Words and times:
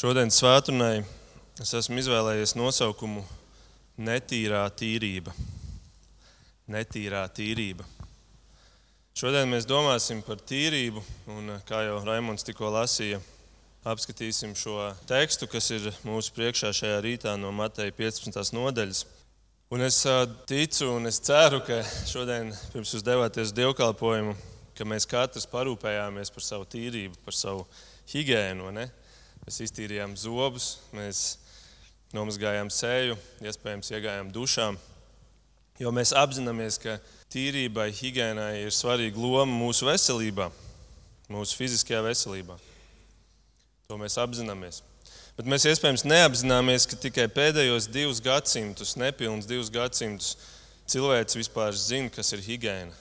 Šodien 0.00 0.30
svētdienai 0.32 1.02
es 1.60 1.74
esmu 1.76 1.98
izvēlējies 2.00 2.54
nosaukumu 2.56 3.20
Netīrā 4.00 4.62
tīrība. 4.72 5.34
Netīrā 6.72 7.26
tīrība. 7.36 7.84
Šodien 9.12 9.50
mēs 9.52 9.66
domāsim 9.68 10.22
par 10.24 10.40
tīrību, 10.40 11.02
un 11.34 11.50
kā 11.68 11.82
jau 11.84 11.98
Raimons 12.06 12.46
tikko 12.48 12.70
lasīja, 12.72 13.18
apskatīsim 13.92 14.54
šo 14.56 14.78
tekstu, 15.10 15.50
kas 15.52 15.68
ir 15.76 15.90
mūsu 16.08 16.32
priekšā 16.38 16.72
šajā 16.78 17.02
rītā 17.04 17.36
no 17.36 17.52
Mateja 17.52 17.92
15. 17.98 18.40
nodaļas. 18.56 19.02
Un 19.68 19.84
es 19.84 20.00
ticu 20.48 20.88
un 20.94 21.12
es 21.12 21.20
ceru, 21.28 21.60
ka 21.66 21.82
šodien, 22.08 22.54
pirms 22.72 22.96
jūs 22.96 23.04
devāties 23.04 23.50
uz 23.50 23.58
dievkalpojumu, 23.60 24.32
ka 24.80 24.88
mēs 24.88 25.04
katrs 25.12 25.44
parūpējāmies 25.52 26.32
par 26.32 26.48
savu 26.48 26.70
tīrību, 26.72 27.20
par 27.28 27.36
savu 27.36 27.68
higiēnu. 28.14 28.72
Ne? 28.80 28.88
Mēs 29.46 29.60
iztīrījām 29.66 30.16
zobus, 30.20 30.74
mēs 30.94 31.38
nomazgājām 32.16 32.70
seju, 32.74 33.16
iespējams, 33.44 33.92
iegājām 33.94 34.32
dušā. 34.34 34.68
Jo 35.80 35.92
mēs 35.94 36.12
apzināmies, 36.16 36.76
ka 36.82 36.98
tīrībai, 37.32 37.88
higiēnai 37.96 38.66
ir 38.66 38.74
svarīga 38.74 39.20
loma 39.20 39.52
mūsu 39.54 39.86
veselībā, 39.88 40.50
mūsu 41.32 41.56
fiziskajā 41.56 42.02
veselībā. 42.04 42.58
To 43.88 43.98
mēs 43.98 44.18
apzināmies. 44.20 44.82
Bet 45.38 45.48
mēs 45.48 45.64
iespējams 45.70 46.04
neapzināmies, 46.04 46.84
ka 46.90 46.98
tikai 47.00 47.24
pēdējos 47.32 47.88
divus 47.88 48.20
gadsimtus, 48.20 48.96
nepilnus 49.00 49.48
divus 49.48 49.70
gadsimtus, 49.72 50.34
cilvēks 50.90 51.38
vispār 51.38 51.72
zina, 51.78 52.10
kas 52.12 52.34
ir 52.36 52.44
higiēna. 52.44 52.92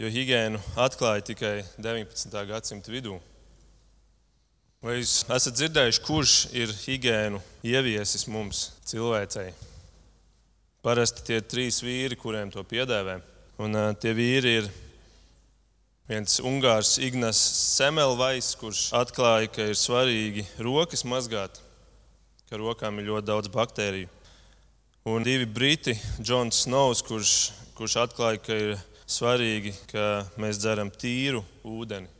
Jo 0.00 0.08
higiēnu 0.10 0.58
atklāja 0.80 1.22
tikai 1.28 1.54
19. 1.76 2.40
gadsimta 2.48 2.90
vidū. 2.94 3.18
Vai 4.84 4.98
jūs 4.98 5.22
esat 5.32 5.54
dzirdējuši, 5.56 6.00
kurš 6.04 6.32
ir 6.60 6.68
higiēnu 6.76 7.38
ieviesis 7.64 8.26
mums, 8.28 8.66
cilvēcei? 8.84 9.54
Parasti 10.84 11.22
tie 11.24 11.38
ir 11.40 11.46
trīs 11.48 11.78
vīri, 11.80 12.18
kuriem 12.20 12.50
to 12.52 12.60
piedēvē. 12.68 13.14
Un, 13.64 13.78
uh, 13.80 13.94
tie 13.96 14.12
vīri 14.12 14.50
ir 14.58 14.66
viens 16.10 16.36
ungārs, 16.44 16.98
Ignas 17.00 17.40
Semelvais, 17.78 18.50
kurš 18.60 18.90
atklāja, 18.98 19.48
ka 19.54 19.70
ir 19.70 19.80
svarīgi 19.80 20.44
rokas 20.66 21.06
mazgāt, 21.08 21.62
ka 22.50 22.60
rokām 22.60 23.00
ir 23.00 23.08
ļoti 23.08 23.28
daudz 23.30 23.48
baktēriju. 23.54 24.10
Un 25.08 25.24
divi 25.24 25.48
briti, 25.48 25.96
Džons 26.20 26.66
Snows, 26.66 27.00
kurš, 27.08 27.32
kurš 27.80 27.96
atklāja, 28.04 28.44
ka 28.44 28.60
ir 28.66 28.76
svarīgi, 29.08 29.72
ka 29.94 30.26
mēs 30.36 30.60
dzeram 30.60 30.92
tīru 30.92 31.40
ūdeni 31.64 32.12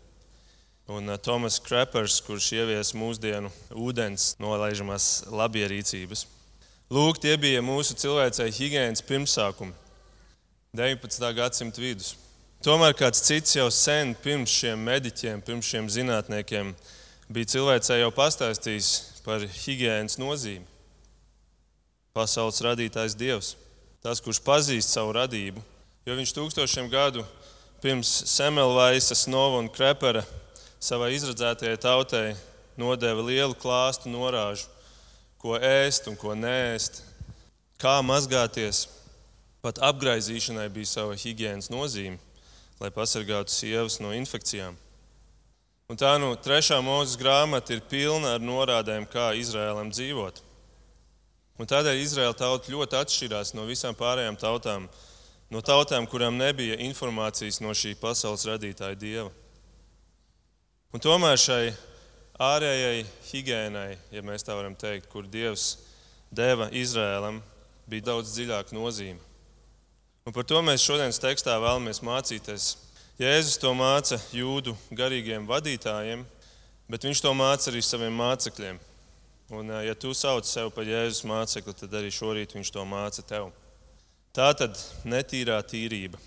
un 0.86 1.08
uh, 1.08 1.16
Tomas 1.16 1.58
Krepers, 1.58 2.18
kurš 2.24 2.50
ievies 2.58 2.92
mūsdienu 2.96 3.48
ūdens 3.72 4.34
nolaižamās 4.42 5.24
labierīcības. 5.32 6.26
Lūk, 6.92 7.18
tie 7.22 7.38
bija 7.40 7.62
mūsu 7.64 7.96
cilvēcei 7.96 8.50
higiēnas 8.52 9.02
pirmsākumi 9.08 9.72
19. 10.76 11.30
gadsimta 11.38 11.80
vidus. 11.80 12.12
Tomēr 12.64 12.94
kāds 12.96 13.22
cits 13.24 13.56
jau 13.56 13.70
sen 13.72 14.12
pirms 14.24 14.52
šiem 14.52 14.84
mediķiem, 14.84 15.40
pirms 15.44 15.68
šiem 15.68 15.88
zinātniekiem 15.92 16.74
bija 17.32 17.50
cilvēcei 17.54 18.00
jau 18.02 18.12
pastāstījis 18.12 18.92
par 19.24 19.44
higiēnas 19.44 20.18
nozīmi. 20.20 20.66
Pasaules 22.14 22.60
radītājs 22.62 23.16
Dievs, 23.18 23.54
tas, 24.04 24.20
kurš 24.22 24.38
pazīst 24.44 24.92
savu 24.92 25.16
radību, 25.16 25.64
jo 26.06 26.16
viņš 26.20 26.32
tūkstošiem 26.36 26.92
gadu 26.92 27.24
pirms 27.82 28.10
Semelvaisa, 28.30 29.16
Snova 29.18 29.58
un 29.64 29.72
Krepera 29.72 30.22
savai 30.84 31.14
izradzētajai 31.16 31.80
tautai 31.80 32.34
nodeva 32.76 33.22
lielu 33.24 33.56
klāstu 33.56 34.10
norāžu, 34.12 34.68
ko 35.40 35.56
ēst 35.56 36.10
un 36.10 36.16
ko 36.20 36.34
nēst, 36.36 37.00
kā 37.80 38.00
mazgāties. 38.04 38.86
Pat 39.64 39.80
apgaizīšanai 39.80 40.66
bija 40.72 40.90
sava 40.90 41.14
higiēnas 41.16 41.70
nozīme, 41.72 42.18
lai 42.82 42.90
pasargātu 42.92 43.54
sievas 43.54 43.96
no 44.04 44.12
infekcijām. 44.12 44.76
Un 45.88 46.00
tā 46.00 46.14
nu 46.20 46.34
trešā 46.40 46.80
mūzes 46.84 47.16
grāmata 47.20 47.72
ir 47.72 47.80
pilna 47.88 48.34
ar 48.36 48.44
norādēm, 48.44 49.06
kā 49.08 49.30
Izrēlam 49.40 49.92
dzīvot. 49.92 50.42
Un 51.60 51.70
tādēļ 51.70 52.00
Izraēla 52.02 52.36
tauta 52.36 52.72
ļoti 52.72 52.98
atšķirās 52.98 53.54
no 53.56 53.64
visām 53.68 53.96
pārējām 53.96 54.36
tautām, 54.40 54.88
no 55.52 55.64
tautām, 55.64 56.08
kurām 56.10 56.36
nebija 56.40 56.76
informācijas 56.88 57.60
no 57.64 57.72
šī 57.76 57.94
pasaules 58.00 58.44
radītāja 58.48 59.00
dieva. 59.00 59.32
Un 60.94 61.02
tomēr 61.02 61.34
šai 61.34 61.72
ārējai 62.38 63.00
higiēnai, 63.26 63.96
ja 64.14 64.20
mēs 64.22 64.46
tā 64.46 64.54
varam 64.54 64.76
teikt, 64.78 65.08
kur 65.10 65.26
Dievs 65.26 65.72
deva 66.30 66.68
Izrēlam, 66.70 67.40
bija 67.90 68.12
daudz 68.12 68.30
dziļāka 68.36 68.76
nozīme. 68.76 69.18
Un 70.22 70.36
par 70.36 70.46
to 70.46 70.60
mēs 70.62 70.84
šodienas 70.86 71.18
tekstā 71.18 71.56
vēlamies 71.58 71.98
mācīties. 71.98 72.68
Jēzus 73.18 73.58
to 73.58 73.72
māca 73.74 74.20
jūdu 74.30 74.76
garīgiem 74.94 75.48
vadītājiem, 75.50 76.22
bet 76.86 77.06
viņš 77.08 77.24
to 77.26 77.32
māca 77.34 77.72
arī 77.72 77.82
saviem 77.82 78.14
mācekļiem. 78.22 78.78
Un, 79.50 79.74
ja 79.82 79.96
tu 79.98 80.14
sauc 80.14 80.46
sevi 80.46 80.70
par 80.78 80.86
Jēzus 80.86 81.26
mācekli, 81.26 81.74
tad 81.74 81.98
arī 81.98 82.14
šorīt 82.14 82.54
viņš 82.54 82.70
to 82.70 82.86
māca 82.86 83.26
tev. 83.26 83.50
Tā 84.30 84.52
tad 84.62 84.78
netīrā 85.02 85.58
tīrība. 85.66 86.22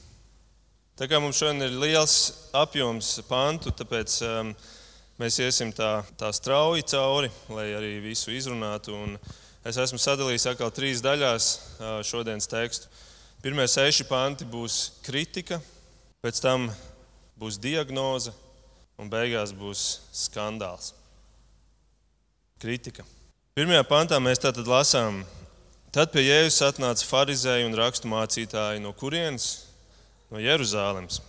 Tā 0.97 1.05
kā 1.05 1.19
mums 1.21 1.37
šodien 1.37 1.61
ir 1.61 1.75
liels 1.77 2.13
apjoms 2.57 3.19
pantu, 3.27 3.69
tāpēc 3.69 4.15
um, 4.25 4.47
mēs 5.21 5.35
iesim 5.45 5.69
tā, 5.69 5.99
tā 6.17 6.31
strauji 6.33 6.87
cauri, 6.89 7.29
lai 7.53 7.67
arī 7.77 7.91
visu 8.01 8.33
izrunātu. 8.33 8.95
Un 8.97 9.13
es 9.61 9.77
esmu 9.77 9.99
sadalījis 10.01 10.47
atkal 10.49 10.73
trīs 10.73 11.03
daļās 11.05 11.49
uh, 11.53 11.91
šodienas 12.01 12.49
tekstu. 12.49 12.89
Pirmie 13.45 13.67
seši 13.69 14.07
panti 14.09 14.47
būs 14.49 14.79
kritika, 15.05 15.59
pēc 16.25 16.41
tam 16.41 16.65
būs 17.37 17.61
diagnoze 17.61 18.33
un 18.97 19.13
beigās 19.13 19.53
būs 19.53 19.85
skandāls. 20.25 20.95
Kritika. 22.57 23.05
Pirmajā 23.53 23.85
pantā 23.85 24.17
mēs 24.17 24.41
tātad 24.41 24.65
lasām, 24.65 25.21
tad 25.93 26.09
pie 26.09 26.25
Jēzus 26.25 26.63
atnāca 26.71 27.05
farizēji 27.05 27.69
un 27.69 27.77
rakstu 27.77 28.09
mācītāji, 28.09 28.81
no 28.81 28.97
kurienes 28.97 29.67
no 30.31 30.41
Jeruzalemes. 30.41 31.21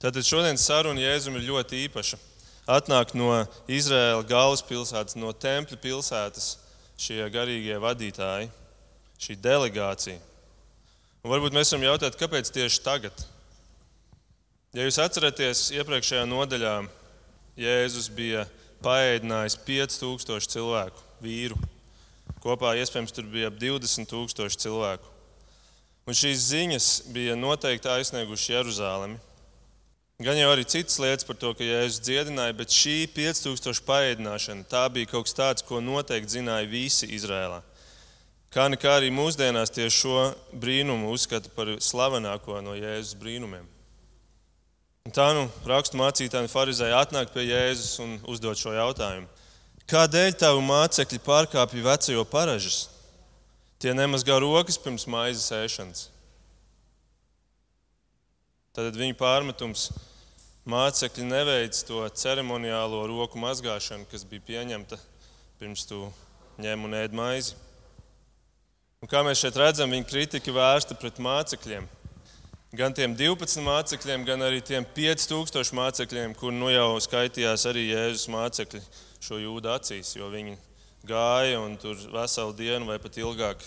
Tātad 0.00 0.26
šodienas 0.26 0.64
saruna 0.68 1.00
Jēzum 1.00 1.38
ir 1.38 1.48
ļoti 1.48 1.84
īpaša. 1.86 2.18
Atnāk 2.66 3.14
no 3.14 3.30
Izraēlas 3.70 4.26
galvaspilsētas, 4.28 5.16
no 5.18 5.30
tempļa 5.32 5.78
pilsētas 5.80 6.48
šie 7.00 7.22
garīgie 7.32 7.76
vadītāji, 7.80 8.50
šī 9.22 9.36
delegācija. 9.40 10.18
Un 11.22 11.32
varbūt 11.32 11.54
mēs 11.56 11.72
varam 11.72 11.86
jautāt, 11.88 12.18
kāpēc 12.18 12.50
tieši 12.54 12.82
tagad? 12.84 13.24
Ja 14.76 14.84
jūs 14.84 14.98
atceraties, 15.00 15.70
iepriekšējā 15.78 16.26
nodaļā 16.28 16.74
Jēzus 17.56 18.10
bija 18.12 18.44
paēdinājis 18.84 19.56
5000 19.64 20.52
cilvēku, 20.52 21.04
vīru. 21.24 21.56
Kopā 22.44 22.74
iespējams 22.82 23.14
tur 23.16 23.30
bija 23.32 23.48
ap 23.48 23.56
20,000 23.62 24.60
cilvēku. 24.60 25.15
Un 26.06 26.14
šīs 26.14 26.44
ziņas 26.52 26.88
bija 27.10 27.34
noteikti 27.34 27.90
aizsniegušas 27.90 28.50
Jeruzalemi. 28.52 29.16
Gan 30.22 30.38
jau 30.38 30.48
arī 30.48 30.62
citas 30.64 31.00
lietas 31.02 31.26
par 31.28 31.36
to, 31.36 31.50
ka 31.52 31.66
Jēzus 31.66 31.98
dziedināja, 32.06 32.54
bet 32.56 32.72
šī 32.72 32.94
5000 33.12 33.82
paēdināšana 33.84 34.64
tā 34.70 34.86
bija 34.94 35.10
kaut 35.10 35.26
kas 35.26 35.36
tāds, 35.36 35.66
ko 35.66 35.82
noteikti 35.82 36.38
zināja 36.38 36.70
visi 36.70 37.10
Izrēlā. 37.18 37.58
Kā 38.54 38.70
nekā 38.72 38.94
arī 38.96 39.10
mūsdienās 39.12 39.74
tieši 39.74 39.98
šo 39.98 40.22
brīnumu 40.56 41.10
uzskata 41.12 41.50
par 41.52 41.74
slavenāko 41.82 42.62
no 42.64 42.78
Jēzus 42.78 43.18
brīnumiem. 43.20 43.66
Un 45.06 45.14
tā 45.14 45.28
nu 45.36 45.44
rakstu 45.68 45.98
mācītāji 46.00 46.46
un 46.46 46.54
farizēji 46.54 46.96
atnāk 46.96 47.34
pie 47.34 47.50
Jēzus 47.50 47.98
un 48.06 48.16
uzdod 48.30 48.56
šo 48.62 48.72
jautājumu. 48.78 49.28
Kādēļ 49.90 50.38
tavu 50.38 50.62
mācekļi 50.70 51.20
pārkāpja 51.26 51.84
veco 51.90 52.24
paražas? 52.30 52.86
Tie 53.86 53.92
nemazgā 53.94 54.34
rokas 54.42 54.74
pirms 54.82 55.04
maizes 55.06 55.46
ēšanas. 55.54 56.00
Tad 58.74 58.96
viņu 58.98 59.14
pārmetums 59.14 59.84
mācekļi 60.66 61.26
neveic 61.28 61.78
to 61.86 62.00
ceremoniālo 62.18 63.04
roku 63.06 63.38
mazgāšanu, 63.38 64.08
kas 64.10 64.26
bija 64.26 64.42
pieņemta 64.48 64.98
pirms 65.60 65.86
tu 65.86 66.00
ņem 66.58 66.88
un 66.88 66.98
ēd 66.98 67.14
maizi. 67.14 67.54
Un 68.98 69.12
kā 69.12 69.22
mēs 69.22 69.44
šeit 69.44 69.62
redzam, 69.62 69.94
viņa 69.94 70.10
kritika 70.10 70.58
vērsta 70.58 70.98
pret 70.98 71.22
mācekļiem. 71.22 71.86
Gan 72.82 72.98
tiem 72.98 73.14
12 73.14 73.62
mācekļiem, 73.70 74.26
gan 74.26 74.42
arī 74.48 74.64
tiem 74.66 74.90
5000 74.98 75.78
mācekļiem, 75.78 76.34
kur 76.34 76.50
nu 76.50 76.74
jau 76.74 76.96
skaitījās 77.06 77.70
arī 77.70 77.92
Jēzus 77.92 78.26
mācekļi 78.34 78.82
šo 79.22 79.38
jūdu 79.46 79.76
acīs, 79.78 80.16
jo 80.18 80.34
viņi 80.34 80.58
gāja 81.06 81.60
un 81.62 81.76
tur 81.80 81.98
veselu 82.12 82.54
dienu 82.58 82.88
vai 82.88 82.98
pat 83.02 83.18
ilgāk 83.20 83.62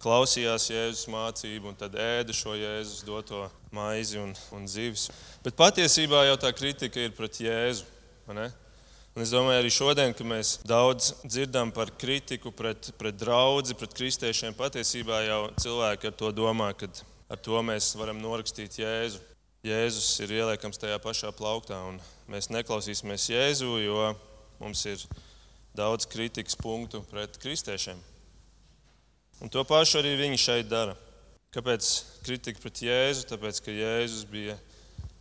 klausījās 0.00 0.70
Jēzus 0.70 1.08
mācību 1.12 1.70
un 1.70 1.76
tad 1.78 1.94
ēda 2.00 2.34
šo 2.36 2.54
Jēzus 2.56 3.04
doto 3.04 3.44
maizi 3.74 4.20
un, 4.20 4.32
un 4.56 4.66
zivis. 4.70 5.10
Bet 5.44 5.58
patiesībā 5.58 6.24
jau 6.28 6.38
tā 6.40 6.52
kritika 6.56 7.02
ir 7.02 7.12
pret 7.16 7.40
Jēzu. 7.44 7.86
Un 8.30 9.24
es 9.24 9.32
domāju, 9.34 9.58
arī 9.58 9.70
šodien, 9.74 10.14
kad 10.14 10.26
mēs 10.28 10.52
daudz 10.64 11.10
dzirdam 11.24 11.72
par 11.74 11.90
kritiku 11.98 12.52
pret, 12.54 12.92
pret 12.96 13.16
draugu, 13.18 13.74
pret 13.76 13.96
kristiešiem, 13.98 14.54
patiesībā 14.54 15.24
jau 15.26 15.40
cilvēki 15.60 16.12
ar 16.12 16.14
to 16.22 16.30
domā, 16.32 16.70
ka 16.78 16.88
ar 17.30 17.40
to 17.42 17.58
mēs 17.66 17.90
varam 17.98 18.22
norakstīt 18.22 18.78
Jēzu. 18.80 19.18
Jēzus 19.66 20.14
ir 20.24 20.38
ieliekams 20.38 20.80
tajā 20.80 20.96
pašā 21.02 21.34
plauktā, 21.36 21.76
un 21.90 21.98
mēs 22.30 22.48
neklausīsimies 22.54 23.26
Jēzu, 23.34 23.74
jo 23.82 24.06
mums 24.62 24.86
ir 24.88 25.02
daudz 25.76 26.06
kritikas 26.10 26.58
punktu 26.58 27.02
pret 27.10 27.38
kristiešiem. 27.40 27.98
Un 29.40 29.48
to 29.52 29.64
pašu 29.64 30.00
arī 30.00 30.16
viņi 30.20 30.40
šeit 30.40 30.68
dara. 30.68 30.96
Kāpēc 31.54 31.88
kritika 32.26 32.62
pret 32.62 32.82
Jēzu? 32.84 33.26
Tāpēc, 33.30 33.62
ka 33.64 33.74
Jēzus 33.74 34.28
bija 34.30 34.58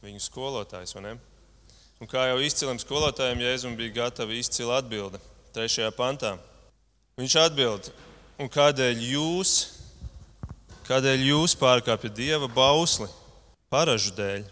viņu 0.04 0.22
skolotājs. 0.22 0.94
Un 1.00 2.08
kā 2.10 2.28
jau 2.30 2.38
izcilam 2.44 2.80
skolotājiem, 2.82 3.42
Jēzum 3.48 3.80
bija 3.80 4.04
gatava 4.04 4.36
izcila 4.36 4.80
atbilde. 4.84 5.22
Trešajā 5.56 5.90
pantā 5.98 6.36
viņš 7.20 7.36
atbild, 7.42 7.90
un 8.40 8.52
kādēļ 8.52 9.02
jūs 9.10 9.58
Kādēļ 10.90 11.22
jūs 11.22 11.54
pārkāpjat 11.54 12.16
dieva 12.18 12.48
bausli 12.50 13.06
paražu 13.70 14.10
dēļ? 14.18 14.48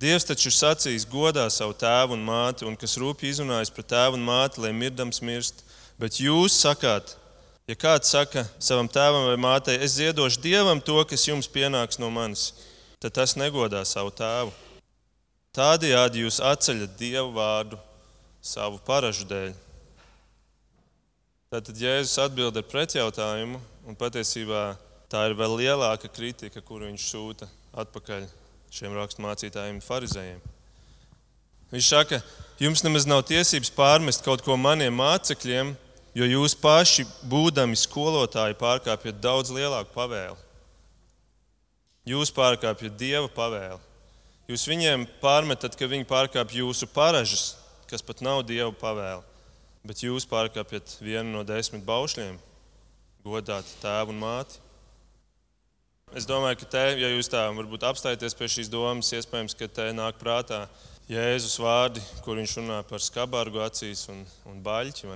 Dievs 0.00 0.24
taču 0.24 0.48
ir 0.48 0.56
sacījis, 0.56 1.04
godā 1.10 1.44
savu 1.52 1.74
tēvu 1.76 2.16
un 2.16 2.22
māti, 2.24 2.64
un 2.64 2.76
kas 2.80 2.96
rūpīgi 3.00 3.34
izrunājas 3.34 3.72
par 3.76 3.84
tēvu 3.84 4.16
un 4.16 4.24
māti, 4.24 4.62
lai 4.64 4.72
mirdams 4.72 5.20
mirst. 5.20 5.60
Bet 6.00 6.16
jūs 6.22 6.56
sakāt, 6.56 7.12
ja 7.68 7.76
kāds 7.76 8.12
saka 8.14 8.46
savam 8.56 8.88
tēvam 8.88 9.28
vai 9.28 9.36
mātei, 9.36 9.76
es 9.76 9.98
ziedošu 9.98 10.40
dievam 10.40 10.80
to, 10.80 10.96
kas 11.04 11.28
jums 11.28 11.50
pienāks 11.52 12.00
no 12.00 12.08
manis, 12.10 12.50
tad 12.98 13.18
tas 13.20 13.36
negodā 13.36 13.84
savu 13.84 14.12
tēvu. 14.16 14.54
Tādējādi 15.56 16.24
jūs 16.24 16.40
atceļat 16.48 16.96
dievu 16.96 17.34
vārdu 17.36 17.76
savu 18.40 18.80
paražu 18.86 19.28
dēļ. 19.28 19.56
Tātad 21.50 21.76
Jēzus 21.76 22.20
atbild 22.24 22.56
ar 22.56 22.64
pretjautājumu, 22.70 23.60
un 23.84 23.98
patiesībā 23.98 24.70
Tā 25.10 25.24
ir 25.26 25.32
vēl 25.34 25.56
lielāka 25.58 26.06
kritika, 26.06 26.60
kuru 26.62 26.86
viņš 26.86 27.04
sūta 27.10 27.48
atpakaļ 27.82 28.28
šiem 28.70 28.94
raksturmācītājiem, 28.96 29.80
farizējiem. 29.84 30.40
Viņš 31.70 31.88
saka, 31.92 32.18
jums 32.62 32.82
nemaz 32.86 33.06
nav 33.06 33.22
tiesības 33.28 33.70
pārmest 33.74 34.24
kaut 34.26 34.42
ko 34.46 34.56
maniem 34.58 34.94
mācekļiem, 34.98 35.74
jo 36.18 36.26
jūs 36.26 36.56
paši, 36.58 37.06
būdami 37.30 37.78
skolotāji, 37.78 38.58
pārkāpjat 38.58 39.20
daudz 39.22 39.52
lielāku 39.54 39.94
pavēli. 39.94 40.38
Jūs 42.10 42.32
pārkāpjat 42.34 42.96
dieva 42.98 43.28
pavēli. 43.30 43.78
Jūs 44.50 44.66
viņiem 44.66 45.04
pārmetat, 45.22 45.76
ka 45.78 45.86
viņi 45.86 46.08
pārkāpj 46.10 46.58
jūsu 46.58 46.88
paražas, 46.90 47.52
kas 47.90 48.02
pat 48.02 48.22
nav 48.24 48.42
dieva 48.48 48.72
pavēle, 48.74 49.22
bet 49.86 50.02
jūs 50.02 50.26
pārkāpjat 50.30 50.96
vienu 50.98 51.30
no 51.36 51.44
desmit 51.46 51.84
baušļiem- 51.86 52.38
godāt 53.26 53.68
tēvu 53.82 54.10
un 54.10 54.18
māti. 54.24 54.58
Es 56.10 56.24
domāju, 56.26 56.56
ka 56.58 56.66
te, 56.66 56.80
ja 56.98 57.06
jūs 57.12 57.28
tā 57.30 57.44
varbūt 57.54 57.84
apstājaties 57.86 58.34
pie 58.34 58.48
šīs 58.50 58.68
domas, 58.70 59.12
iespējams, 59.14 59.54
ka 59.54 59.68
te 59.70 59.84
nāk 59.94 60.16
prātā 60.18 60.64
Jēzus 61.06 61.54
vārdi, 61.62 62.02
kur 62.24 62.34
viņš 62.34 62.54
runā 62.58 62.78
par 62.88 63.02
skarbāru 63.04 63.60
acīs 63.62 64.02
un, 64.10 64.24
un 64.50 64.58
baļķi. 64.64 65.06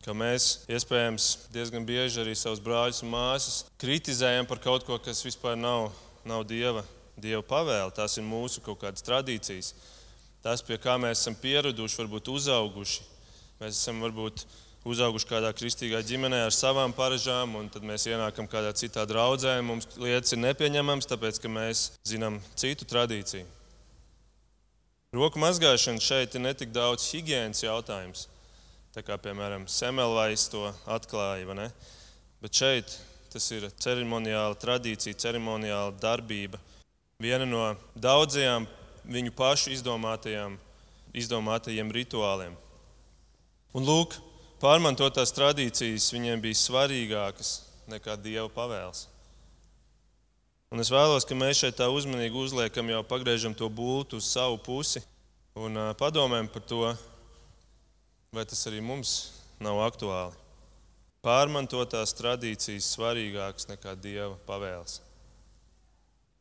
Ka 0.00 0.14
mēs 0.16 0.62
iespējams 0.64 1.26
diezgan 1.52 1.84
bieži 1.84 2.22
arī 2.22 2.32
savus 2.40 2.62
brāļus 2.64 3.02
un 3.04 3.12
māsas 3.12 3.58
kritizējam 3.82 4.48
par 4.48 4.62
kaut 4.64 4.88
ko, 4.88 4.96
kas 4.96 5.20
vispār 5.26 5.60
nav, 5.60 5.90
nav 6.24 6.46
dieva, 6.48 6.80
dieva 7.20 7.44
pavēle. 7.44 7.92
Tās 7.92 8.16
ir 8.16 8.24
mūsu 8.24 8.64
kaut 8.64 8.80
kādas 8.80 9.04
tradīcijas. 9.04 9.74
Tas, 10.40 10.64
pie 10.64 10.80
kā 10.80 10.96
mēs 10.96 11.20
esam 11.20 11.36
pieraduši, 11.36 12.00
varbūt 12.00 12.32
uzauguši. 12.32 13.04
Mēs 13.60 13.76
esam 13.76 14.00
varbūt 14.08 14.46
uzauguši 14.88 15.28
kādā 15.28 15.50
kristīgā 15.56 16.00
ģimenē 16.06 16.44
ar 16.46 16.54
savām 16.54 16.94
paražām, 16.96 17.56
un 17.60 17.68
tad 17.72 17.84
mēs 17.86 18.06
ienākam 18.08 18.48
kādā 18.48 18.72
citā 18.76 19.04
draudzē. 19.08 19.58
Mums 19.64 19.88
lietas 20.00 20.32
ir 20.32 20.40
nepieņemamas, 20.40 21.08
tāpēc 21.10 21.40
ka 21.42 21.52
mēs 21.52 21.90
zinām 22.06 22.40
citu 22.56 22.88
tradīciju. 22.88 23.44
Roku 25.10 25.42
mazgāšana 25.42 26.00
šeit 26.00 26.36
ir 26.38 26.44
ne 26.44 26.52
tik 26.54 26.70
daudz 26.70 27.08
higiēnas 27.10 27.64
jautājums, 27.64 28.28
tā 28.94 29.02
kā 29.02 29.16
piemēram 29.18 29.66
Semelvais 29.66 30.46
to 30.52 30.68
atklāja. 30.86 31.70
Bet 32.40 32.54
šeit 32.54 32.94
tas 33.30 33.46
ir 33.54 33.66
ceremoniāla 33.82 34.56
tradīcija, 34.58 35.18
ceremoniāla 35.18 35.92
darbība. 36.00 36.58
Viena 37.20 37.44
no 37.44 37.74
daudzajām 37.98 38.64
viņu 39.04 39.34
pašu 39.36 39.74
izdomātajām, 39.74 40.56
izdomātajiem 41.12 41.90
rituāliem. 41.94 42.54
Un 43.74 43.86
lūk, 43.86 44.16
Pārmantotās 44.60 45.32
tradīcijas 45.32 46.10
viņiem 46.12 46.42
bija 46.44 46.58
svarīgākas 46.60 47.54
nekā 47.88 48.18
dieva 48.20 48.48
pavēles. 48.52 49.06
Un 50.70 50.82
es 50.82 50.90
vēlos, 50.92 51.24
ka 51.24 51.34
mēs 51.34 51.62
šeit 51.62 51.78
tā 51.78 51.88
uzmanīgi 51.90 52.36
uzliekam, 52.36 52.92
jau 52.92 53.00
pagriežam 53.08 53.54
to 53.56 53.66
būtu 53.72 54.20
uz 54.20 54.28
savu 54.30 54.60
pusi 54.60 55.00
un 55.58 55.80
padomājam 55.98 56.50
par 56.52 56.62
to, 56.68 56.82
vai 58.36 58.44
tas 58.46 58.60
arī 58.68 58.82
mums 58.84 59.14
nav 59.64 59.80
aktuāli. 59.88 60.36
Pārmantotās 61.24 62.12
tradīcijas 62.16 62.92
svarīgākas 62.94 63.66
nekā 63.72 63.96
dieva 63.96 64.36
pavēles. 64.46 65.00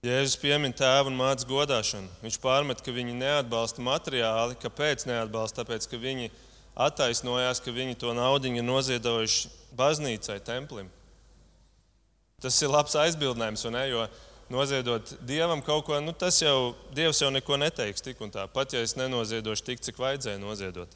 Jēzus 0.04 0.38
piemin 0.39 0.75
tēvu 0.75 1.10
un 1.12 1.18
mātes 1.19 1.48
godāšanu. 1.48 2.07
Viņš 2.22 2.38
pārmet, 2.39 2.83
ka 2.83 2.94
viņi 2.95 3.18
neatbalsta 3.19 3.83
materiāli. 3.83 4.56
Kāpēc 4.60 5.04
neatbalsta? 5.10 5.63
Tāpēc, 5.63 5.89
ka 5.92 6.00
viņi 6.00 6.30
attaisnojās, 6.75 7.62
ka 7.63 7.74
viņi 7.74 7.98
to 8.00 8.13
naudu 8.18 8.51
ir 8.51 8.66
noziedojuši 8.66 9.50
baznīcai, 9.77 10.39
templim. 10.45 10.89
Tas 12.39 12.56
ir 12.63 12.71
labs 12.71 12.95
aizbildinājums, 12.95 13.66
ne? 13.74 13.83
jo 13.92 14.06
noziedot 14.50 15.12
dievam 15.27 15.62
kaut 15.62 15.86
ko, 15.86 16.00
nu, 16.01 16.13
tas 16.16 16.39
jau 16.42 16.74
dievs 16.95 17.19
jau 17.21 17.30
neko 17.33 17.60
neteiks 17.60 18.04
tik 18.04 18.21
un 18.24 18.31
tā. 18.33 18.48
Pat 18.51 18.74
ja 18.74 18.81
es 18.86 18.95
nenoziedošu 18.98 19.66
tik, 19.68 19.83
cik 19.83 20.00
vajadzēja 20.00 20.39
noziedot. 20.42 20.95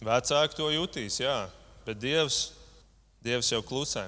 Vecāki 0.00 0.56
to 0.56 0.68
jutīs, 0.72 1.18
jā, 1.20 1.36
bet 1.84 1.98
dievs, 2.00 2.52
dievs 3.24 3.50
jau 3.52 3.60
klusē. 3.64 4.06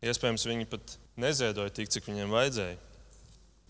Iespējams, 0.00 0.46
viņi 0.48 0.68
pat 0.70 0.94
neziedoja 1.20 1.72
tik, 1.76 1.90
cik 1.92 2.06
viņiem 2.08 2.32
vajadzēja. 2.32 2.78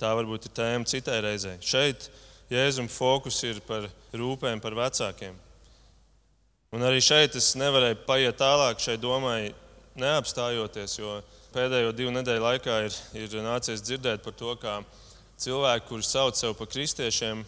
Tā 0.00 0.12
varbūt 0.16 0.46
ir 0.46 0.54
tēma 0.56 0.88
citai 0.88 1.18
reizei. 1.24 1.56
Šeit 1.64 2.06
Jēzum 2.50 2.88
fokus 2.90 3.36
ir 3.46 3.60
par 3.62 3.84
rūpēm 4.10 4.58
par 4.62 4.74
vecākiem. 4.74 5.36
Un 6.74 6.82
arī 6.86 6.98
šeit 7.02 7.36
es 7.38 7.52
nevarēju 7.58 8.00
paiet 8.06 8.38
tālāk 8.38 8.82
šai 8.82 8.96
domai, 8.98 9.52
neapstājoties, 9.98 10.96
jo 10.98 11.20
pēdējo 11.54 11.92
divu 11.94 12.14
nedēļu 12.14 12.42
laikā 12.44 12.76
ir, 12.86 12.98
ir 13.18 13.36
nācies 13.42 13.82
dzirdēt 13.82 14.22
par 14.22 14.34
to, 14.38 14.54
kā 14.58 14.80
cilvēki, 15.40 15.86
kuri 15.88 16.06
sauc 16.06 16.38
sevi 16.38 16.56
par 16.58 16.70
kristiešiem, 16.70 17.44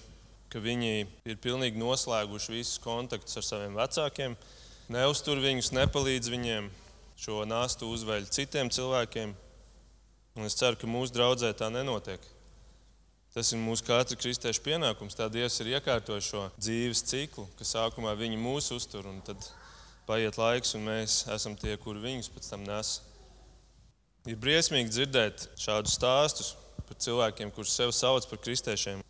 ka 0.53 0.63
viņi 0.63 0.93
ir 1.03 1.39
pilnīgi 1.43 1.81
noslēguši 1.81 2.55
visus 2.55 2.83
kontaktus 2.83 3.39
ar 3.41 3.47
saviem 3.47 3.79
vecākiem, 3.79 4.37
neuztur 4.93 5.43
viņus, 5.43 5.73
nepalīdz 5.75 6.31
viņiem, 6.31 6.69
šo 7.23 7.43
nāstu 7.49 7.91
uzveļ 7.91 8.31
citiem 8.31 8.71
cilvēkiem. 8.71 9.35
Un 10.39 10.47
es 10.49 10.57
ceru, 10.57 10.79
ka 10.79 10.89
mūsu 10.89 11.15
draudzē 11.15 11.51
tā 11.59 11.69
nenotiek. 11.75 12.23
Tas 13.33 13.49
ir 13.55 13.61
mūsu 13.63 13.87
katra 13.87 14.17
kristieša 14.21 14.61
pienākums. 14.61 15.17
Tā 15.17 15.31
Dievs 15.33 15.57
ir 15.63 15.71
iekārtojis 15.79 16.27
šo 16.29 16.43
dzīves 16.59 17.01
ciklu, 17.09 17.47
ka 17.57 17.65
sākumā 17.65 18.13
viņi 18.19 18.37
mūs 18.37 18.69
uztur, 18.77 19.07
un 19.09 19.23
tad 19.25 19.41
paiet 20.05 20.37
laiks, 20.37 20.75
un 20.77 20.85
mēs 20.85 21.23
esam 21.33 21.57
tie, 21.57 21.79
kuri 21.81 22.03
viņus 22.03 22.29
pēc 22.35 22.51
tam 22.53 22.67
nes. 22.67 22.99
Ir 24.29 24.37
briesmīgi 24.39 24.93
dzirdēt 24.93 25.47
šādus 25.59 25.97
stāstus 25.97 26.53
par 26.85 26.99
cilvēkiem, 27.01 27.51
kurus 27.57 27.73
sev 27.73 27.95
sauc 27.97 28.29
par 28.29 28.41
kristiešiem. 28.45 29.01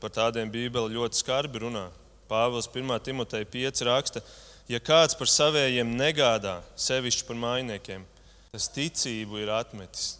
Par 0.00 0.14
tādiem 0.14 0.48
Bībele 0.50 0.94
ļoti 0.94 1.20
skarbi 1.20 1.60
runā. 1.66 1.88
Pāvils 2.30 2.70
1. 2.72 2.94
Timoteja 3.04 3.46
5 3.52 3.84
raksta, 3.88 4.22
ja 4.68 4.80
kāds 4.80 5.16
par 5.18 5.28
savējiem 5.28 5.92
negādā, 5.96 6.58
sevišķi 6.76 7.28
par 7.28 7.38
mainiekiem, 7.40 8.04
tas 8.52 8.68
ticību 8.72 9.42
ir 9.42 9.52
atmetis. 9.52 10.16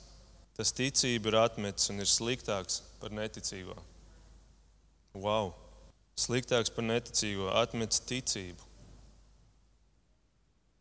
Tas 0.58 0.72
ticību 0.74 1.30
ir 1.30 1.36
atmetis 1.38 1.92
un 1.92 2.02
ir 2.02 2.08
sliktāks 2.10 2.80
par 2.98 3.12
neticīgo. 3.14 3.76
Wow! 5.14 5.52
Sliktāks 6.18 6.72
par 6.74 6.82
neticīgo, 6.82 7.46
atmetis 7.60 8.02
ticību. 8.02 8.64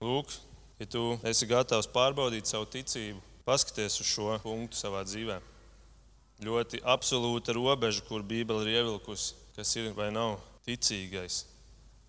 Lūk, 0.02 0.34
ja 0.82 0.90
tu 0.90 1.04
esi 1.30 1.46
gatavs 1.50 1.90
pārbaudīt 1.94 2.50
savu 2.50 2.66
ticību, 2.74 3.22
paskaties 3.46 4.02
uz 4.02 4.10
šo 4.10 4.34
punktu 4.42 4.82
savā 4.82 5.04
dzīvē. 5.06 5.38
Ļoti 6.46 6.82
absolūta 6.82 7.54
robeža, 7.54 8.02
kur 8.10 8.26
Bībele 8.26 8.66
ir 8.66 8.82
ievilkusi, 8.82 9.38
kas 9.54 9.78
ir 9.78 9.94
vai 9.98 10.10
nav 10.14 10.40
ticīgais, 10.66 11.44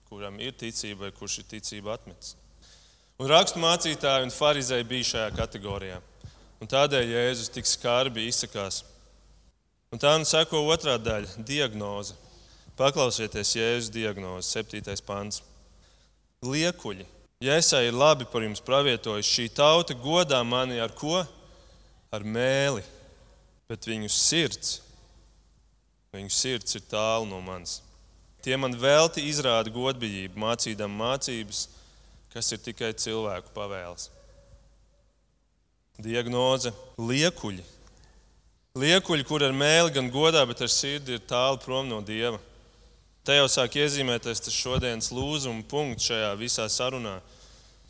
kuram 0.09 0.41
ir 0.41 0.57
ticība 0.57 1.07
vai 1.07 1.17
kurš 1.21 1.43
ir 1.43 1.53
ticība 1.53 1.99
atmetis. 2.01 2.35
Un 3.21 3.29
rakstu 3.29 3.61
mācītāji 3.61 4.25
un 4.25 4.33
farizēji 4.33 4.89
bija 4.89 5.13
šajā 5.13 5.31
kategorijā. 5.37 6.01
Un 6.59 6.71
tādēļ 6.71 7.13
Jēzus 7.15 7.53
tik 7.55 7.67
skarbi 7.67 8.27
izsakās 8.27 8.83
Un 9.89 10.01
tā 10.01 10.11
nu 10.21 10.27
seko 10.29 10.61
otrā 10.69 10.99
daļa- 11.01 11.41
diagnoze. 11.51 12.15
Paklausieties 12.77 13.55
Jēzus 13.57 13.91
diagnozes, 13.91 14.51
7. 14.53 15.01
pants. 15.03 15.43
Liekuļi, 16.45 17.07
Jēzai 17.43 17.89
ir 17.89 17.95
labi 17.95 18.25
par 18.25 18.43
jums 18.43 18.61
pravietojis. 18.61 19.27
Šī 19.27 19.49
tauta 19.51 19.95
godā 19.95 20.45
mani 20.47 20.79
ar 20.79 20.91
ko? 20.91 21.27
Ar 22.13 22.21
mēli, 22.21 22.83
bet 23.69 23.81
viņu 23.81 24.11
sirds, 24.11 24.81
viņu 26.13 26.31
sirds 26.31 26.75
ir 26.75 26.83
tālu 26.83 27.27
no 27.29 27.41
manis. 27.41 27.81
Tie 28.43 28.57
man 28.57 28.73
velti 28.73 29.25
izrāda 29.29 29.73
godbijību, 29.73 30.37
mācīdam 30.37 30.95
mācības, 30.97 31.67
kas 32.33 32.53
ir 32.53 32.59
tikai 32.59 32.93
cilvēku 32.95 33.53
pavēles. 33.55 34.09
Diagnoze- 35.99 36.71
liekuļi. 37.11 37.65
Liekuļi, 38.79 39.25
kur 39.27 39.43
ar 39.43 39.51
mēli 39.51 39.91
gan 39.97 40.11
godā, 40.15 40.45
bet 40.47 40.61
ar 40.63 40.71
sirdi 40.71 41.17
ir 41.17 41.25
tālu 41.27 41.59
prom 41.59 41.89
no 41.89 41.99
dieva. 42.01 42.39
Te 43.25 43.35
jau 43.35 43.49
sāk 43.51 43.75
iezīmēties 43.75 44.45
tas 44.45 44.55
šodienas 44.55 45.11
lūzuma 45.11 45.67
punkts 45.67 46.07
šajā 46.07 46.37
visā 46.39 46.69
sarunā. 46.71 47.19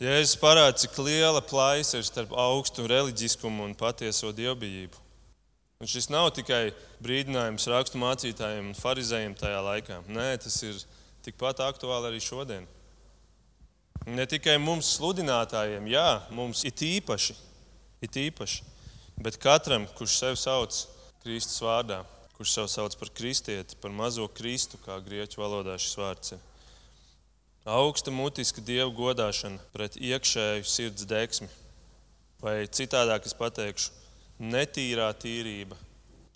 Jēzus 0.00 0.38
parāda, 0.40 0.78
cik 0.80 0.96
liela 1.04 1.42
plaisa 1.44 1.98
ir 1.98 2.06
starp 2.08 2.32
augstu 2.32 2.86
reliģiskumu 2.88 3.66
un 3.66 3.74
patieso 3.74 4.32
dievbijību. 4.32 4.96
Un 5.80 5.86
šis 5.86 6.08
nav 6.08 6.30
tikai 6.32 6.72
brīdinājums 7.04 7.68
rakstu 7.68 8.00
mācītājiem 8.00 8.70
un 8.70 8.78
farizējiem 8.78 9.36
tajā 9.36 9.60
laikā. 9.68 10.00
Nē, 10.08 10.30
tas 10.40 10.56
ir 10.62 10.80
tikpat 11.26 11.60
aktuāli 11.60 12.08
arī 12.08 12.22
šodien. 12.24 12.64
Ne 14.06 14.24
tikai 14.24 14.56
mums, 14.56 14.96
sludinātājiem, 14.96 15.92
jā, 15.92 16.22
mums 16.32 16.64
ir 16.64 16.72
īpaši, 16.72 17.36
it 18.04 18.16
īpaši, 18.16 18.62
bet 19.22 19.38
katram, 19.42 19.86
kurš 19.98 20.18
sevi 20.20 20.38
sauc 20.40 20.82
Kristus 21.24 21.60
vārdā, 21.64 22.02
kurš 22.36 22.54
sevi 22.54 22.70
sauc 22.72 22.94
par 22.98 23.10
kristieti, 23.10 23.78
par 23.82 23.90
mazo 23.90 24.28
Kristu, 24.30 24.78
kā 24.84 25.00
grieķu 25.02 25.42
valodā 25.42 25.74
šis 25.80 25.98
vārds 25.98 26.36
ir. 26.36 26.44
Augsta 27.68 28.14
mutiska 28.14 28.62
dievu 28.64 28.94
godāšana 28.96 29.60
pret 29.74 29.98
iekšēju 30.00 30.64
sirds 30.64 31.04
deksmi, 31.08 31.48
vai 32.40 32.62
citādāk 32.70 33.26
es 33.28 33.34
pateikšu, 33.36 33.90
netīrā 34.38 35.10
tīrība 35.18 35.76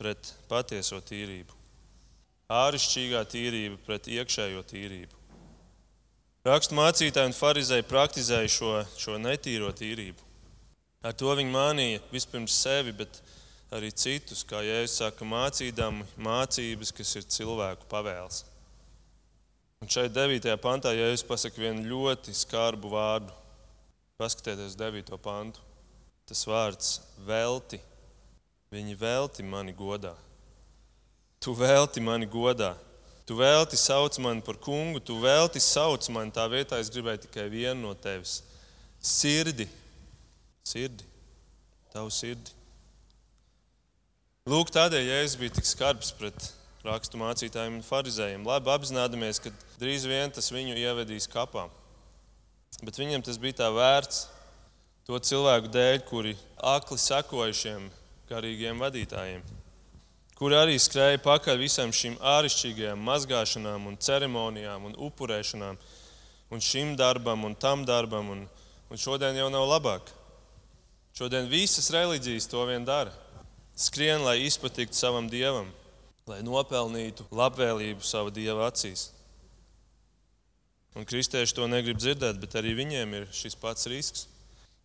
pret 0.00 0.34
patieso 0.50 0.98
tīrību, 1.00 1.54
āršķirīgā 2.52 3.22
tīrība 3.32 3.78
pret 3.86 4.10
iekšējo 4.10 4.64
tīrību. 4.74 5.20
Rakstu 6.42 6.74
mācītāji 6.74 7.30
un 7.30 7.38
farizēji 7.38 7.86
praktizēja 7.86 8.50
šo, 8.50 8.74
šo 8.98 9.18
netīro 9.22 9.70
tīrību. 9.78 10.31
Ar 11.02 11.14
to 11.18 11.32
viņi 11.34 11.50
mānīja 11.50 12.00
vispirms 12.12 12.54
sevi, 12.62 12.92
bet 12.94 13.18
arī 13.74 13.90
citus, 13.90 14.44
kā 14.46 14.60
Jēzus 14.62 15.00
saka, 15.00 15.26
mācīdami 15.26 16.06
mācības, 16.22 16.92
kas 16.94 17.16
ir 17.18 17.26
cilvēku 17.26 17.88
pavēles. 17.90 18.44
Un 19.82 19.90
šeit 19.90 20.14
9. 20.14 20.46
pantā 20.62 20.92
Jēzus 20.94 21.26
pasaka 21.26 21.58
vienu 21.58 21.82
ļoti 21.90 22.34
skarbu 22.38 22.92
vārdu. 22.92 23.34
Paskatieties 24.20 24.76
9. 24.78 25.10
pantu. 25.18 25.58
Tas 26.30 26.44
vārds 26.46 27.00
velti. 27.26 27.80
Viņi 28.70 28.94
velti 29.00 29.42
mani 29.42 29.74
godā. 29.74 30.14
Tu 31.42 31.50
velti 31.58 32.00
mani 32.00 32.30
godā. 32.30 32.76
Tu 33.26 33.34
vēlti 33.34 33.74
sauc 33.78 34.14
mani 34.22 34.42
par 34.46 34.54
kungu, 34.62 35.02
tu 35.02 35.18
vēlti 35.18 35.58
sauc 35.58 36.06
mani. 36.14 36.30
Tā 36.30 36.46
vietā 36.46 36.78
es 36.78 36.90
gribēju 36.94 37.24
tikai 37.26 37.48
vienu 37.50 37.88
no 37.88 37.94
tevis- 37.94 38.42
sirdi. 39.18 39.66
Sirdi. 40.66 41.06
Tavu 41.92 42.10
sirdi. 42.14 42.54
Lūk, 44.48 44.72
tādēļ 44.74 45.06
Jēzus 45.06 45.38
bija 45.38 45.54
tik 45.58 45.68
skarbs 45.68 46.10
pret 46.18 46.48
rakstu 46.82 47.20
mācītājiem 47.20 47.78
un 47.78 47.86
farizējiem. 47.86 48.46
Labi 48.48 48.72
apzināmies, 48.74 49.38
ka 49.42 49.52
drīz 49.78 50.06
vien 50.08 50.34
tas 50.34 50.50
viņu 50.50 50.74
ievedīs 50.80 51.28
kapā. 51.30 51.68
Bet 52.82 52.98
viņam 52.98 53.22
tas 53.22 53.38
bija 53.38 53.60
tā 53.62 53.70
vērts 53.70 54.26
to 55.06 55.18
cilvēku 55.18 55.70
dēļ, 55.70 55.98
kuri 56.08 56.36
akli 56.58 56.98
sekoja 56.98 57.54
šiem 57.54 57.90
garīgiem 58.30 58.82
vadītājiem 58.82 59.44
kur 60.42 60.56
arī 60.58 60.74
skrēja 60.74 61.20
pakaļ 61.22 61.60
visam 61.60 61.92
šīm 61.94 62.16
āršķirīgajām 62.18 63.04
mazgāšanām, 63.06 63.84
un 63.86 63.94
ceremonijām 64.02 64.88
un 64.88 64.96
upurēšanām, 65.06 65.76
un 66.50 66.64
šim 66.66 66.96
darbam 66.98 67.44
un 67.46 67.54
tam 67.54 67.84
darbam. 67.86 68.32
Un, 68.34 68.40
un 68.90 68.98
šodien 68.98 69.38
jau 69.38 69.46
nav 69.54 69.68
labāk. 69.70 70.10
Šodien 71.12 71.50
visas 71.50 71.90
reliģijas 71.92 72.48
to 72.48 72.64
vien 72.68 72.84
dara. 72.88 73.12
Skrien, 73.76 74.22
lai 74.24 74.42
izpatiktu 74.46 74.96
savam 74.96 75.28
dievam, 75.28 75.68
lai 76.28 76.40
nopelnītu 76.44 77.26
labvēlību 77.32 78.04
sava 78.04 78.32
dieva 78.32 78.68
acīs. 78.70 79.10
Un 80.96 81.08
kristieši 81.08 81.56
to 81.56 81.68
negrib 81.68 82.00
dzirdēt, 82.00 82.40
bet 82.40 82.56
arī 82.60 82.74
viņiem 82.76 83.16
ir 83.16 83.28
šis 83.32 83.56
pats 83.56 83.88
risks. 83.88 84.26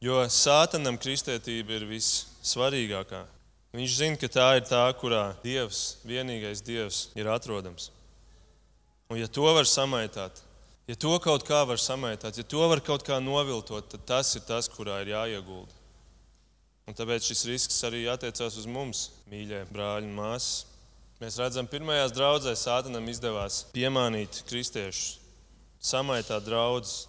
Jo 0.03 0.22
sātanam 0.31 1.00
kristietība 1.00 1.79
ir 1.79 1.88
vissvarīgākā. 1.89 3.24
Viņš 3.75 3.96
zina, 3.98 4.19
ka 4.19 4.29
tā 4.31 4.48
ir 4.60 4.67
tā, 4.67 4.84
kurā 5.00 5.31
Dievs, 5.43 5.98
vienīgais 6.07 6.63
Dievs, 6.63 7.07
ir 7.17 7.27
atrodams. 7.31 7.89
Un 9.12 9.19
ja 9.19 9.27
to 9.31 9.48
var 9.55 9.67
samaitāt, 9.67 10.39
ja 10.88 10.96
to 10.96 11.13
kaut 11.24 11.43
kā 11.48 11.63
var 11.67 11.79
samaitāt, 11.79 12.39
ja 12.39 12.43
to 12.43 12.63
var 12.72 12.81
kaut 12.84 13.03
kā 13.07 13.19
noviltot, 13.24 13.89
tad 13.91 14.05
tas 14.07 14.36
ir 14.36 14.46
tas, 14.48 14.69
kurā 14.72 15.01
ir 15.03 15.13
jāiegulda. 15.13 15.76
Un 16.88 16.96
tāpēc 16.96 17.25
šis 17.27 17.44
risks 17.50 17.84
arī 17.84 18.06
attiecās 18.08 18.56
uz 18.62 18.65
mums, 18.70 19.10
mīļie 19.27 19.65
brāļi 19.74 20.08
un 20.08 20.13
māsas. 20.15 20.63
Mēs 21.20 21.36
redzam, 21.41 21.67
pirmajās 21.67 22.13
draudzēs 22.13 22.63
Sātanam 22.63 23.08
izdevās 23.12 23.63
piemānīt 23.74 24.44
kristiešus, 24.48 25.17
samaitāt 25.84 26.46
draugus. 26.46 27.08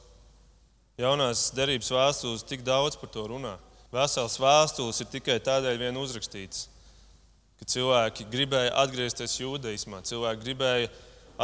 Jaunās 0.99 1.51
derības 1.55 1.93
vēstules 1.95 2.47
tik 2.49 2.65
daudz 2.67 2.97
par 2.99 3.13
to 3.15 3.27
runā. 3.31 3.55
Vesels 3.95 4.35
vēstules 4.41 4.99
ir 5.05 5.13
tikai 5.13 5.39
tādēļ 5.45 5.79
vien 5.81 6.01
uzrakstīts, 6.01 6.67
ka 7.61 7.69
cilvēki 7.71 8.27
gribēja 8.33 8.75
atgriezties 8.83 9.39
jūdaismā, 9.39 10.03
cilvēki 10.09 10.43
gribēja 10.43 10.91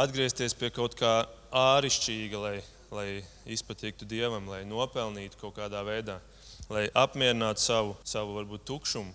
atgriezties 0.03 0.57
pie 0.59 0.73
kaut 0.75 0.97
kā 0.99 1.21
āršķirīga, 1.55 2.41
lai, 2.43 2.57
lai 2.91 3.07
izpatiktu 3.55 4.09
dievam, 4.09 4.51
lai 4.51 4.65
nopelnītu 4.67 5.39
kaut 5.39 5.55
kādā 5.61 5.85
veidā, 5.87 6.19
lai 6.69 6.87
apmierinātu 6.97 7.61
savu, 7.61 7.95
savu 8.07 8.35
varbūt 8.39 8.65
tukšumu. 8.67 9.13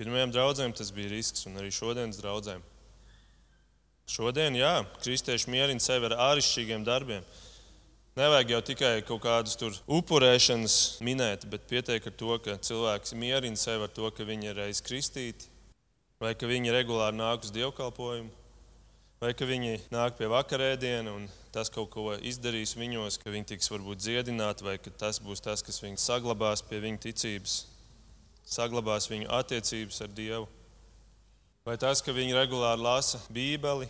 Pirmajām 0.00 0.32
draudzēm 0.34 0.72
tas 0.74 0.90
bija 0.94 1.12
risks, 1.12 1.44
un 1.46 1.60
arī 1.60 1.70
šodienas 1.70 2.18
draudzēm. 2.18 2.62
Šodien, 4.10 4.56
jā, 4.58 4.82
kristieši 5.00 5.52
mierina 5.52 5.80
sevi 5.80 6.10
ar 6.10 6.16
āršķirīgiem 6.32 6.84
darbiem. 6.84 7.24
Nevajag 8.18 8.52
jau 8.52 8.60
tikai 8.68 8.92
kaut 9.06 9.22
kādus 9.24 9.56
tur 9.58 9.74
upurēšanas 9.90 11.00
minēt, 11.02 11.48
bet 11.50 11.64
pietiek 11.70 12.04
ar 12.06 12.14
to, 12.14 12.36
ka 12.44 12.58
cilvēks 12.62 13.16
mierina 13.18 13.58
sevi 13.58 13.88
ar 13.88 13.90
to, 13.94 14.10
ka 14.14 14.26
viņi 14.28 14.50
ir 14.50 14.60
reiz 14.60 14.82
kristīti, 14.84 15.48
vai 16.22 16.34
ka 16.38 16.46
viņi 16.50 16.74
regulāri 16.74 17.18
nāk 17.18 17.46
uz 17.46 17.54
dievkalpojumu, 17.54 18.30
vai 19.24 19.32
ka 19.32 19.46
viņi 19.48 19.78
nāk 19.88 20.18
pie 20.18 20.26
vakarēdiena 20.28 21.14
un 21.16 21.22
tas 21.54 21.70
kaut 21.72 21.88
ko 21.94 22.12
izdarīs 22.28 22.74
viņos, 22.76 23.16
ka 23.22 23.32
viņi 23.32 23.54
tiks 23.54 23.70
varbūt 23.72 24.02
dziedināti, 24.02 24.66
vai 24.66 24.74
ka 24.76 24.92
tas 24.92 25.16
būs 25.22 25.40
tas, 25.40 25.62
kas 25.64 25.80
viņus 25.80 26.04
saglabās 26.10 26.60
pie 26.68 26.82
viņu 26.82 27.00
ticības, 27.06 27.54
saglabās 28.44 29.08
viņu 29.08 29.30
attiecības 29.32 30.02
ar 30.04 30.12
Dievu. 30.12 30.50
Vai 31.64 31.78
tas, 31.80 32.04
ka 32.04 32.12
viņi 32.12 32.36
regulāri 32.36 32.84
lasa 32.84 33.22
Bībeli, 33.32 33.88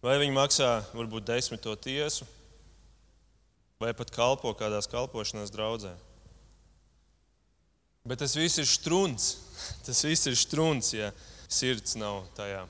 vai 0.00 0.16
viņi 0.22 0.38
maksā 0.38 0.70
varbūt 0.96 1.28
desmito 1.28 1.76
tiesu, 1.76 2.24
vai 3.82 3.92
pat 3.92 4.14
kalpo 4.14 4.54
kādās 4.56 4.88
kalpošanās 4.88 5.52
draudzē. 5.52 5.92
Bet 8.08 8.24
tas 8.24 8.32
viss 8.38 8.62
ir 8.62 8.70
strūns. 8.70 9.34
Tas 9.86 10.00
viss 10.02 10.26
ir 10.26 10.34
strūns, 10.34 10.88
ja 10.96 11.12
sirds 11.52 11.94
nav 12.00 12.24
tajā. 12.34 12.64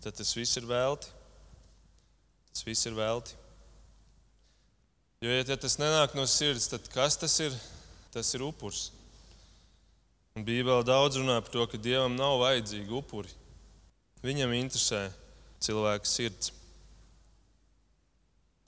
Tad 0.00 0.16
tas 0.16 0.32
viss 0.36 0.56
ir 0.56 0.68
velti. 0.68 1.10
Tas 2.50 2.64
viss 2.66 2.86
ir 2.88 2.96
velti. 2.96 3.36
Jo, 5.20 5.34
ja 5.36 5.44
tas 5.44 5.76
nenāk 5.76 6.14
no 6.16 6.24
sirds, 6.24 6.70
tad 6.72 6.86
kas 6.92 7.18
tas 7.20 7.34
ir? 7.44 7.56
Tas 8.10 8.32
ir 8.34 8.42
upurs. 8.42 8.88
Un 10.32 10.46
Bībelē 10.46 10.80
daudz 10.86 11.18
runā 11.20 11.36
par 11.44 11.52
to, 11.52 11.66
ka 11.68 11.76
Dievam 11.76 12.16
nav 12.16 12.38
vajadzīgi 12.40 12.96
upuri. 12.96 13.28
Viņam 14.24 14.54
interesē 14.56 15.02
cilvēka 15.60 16.08
sirds. 16.08 16.54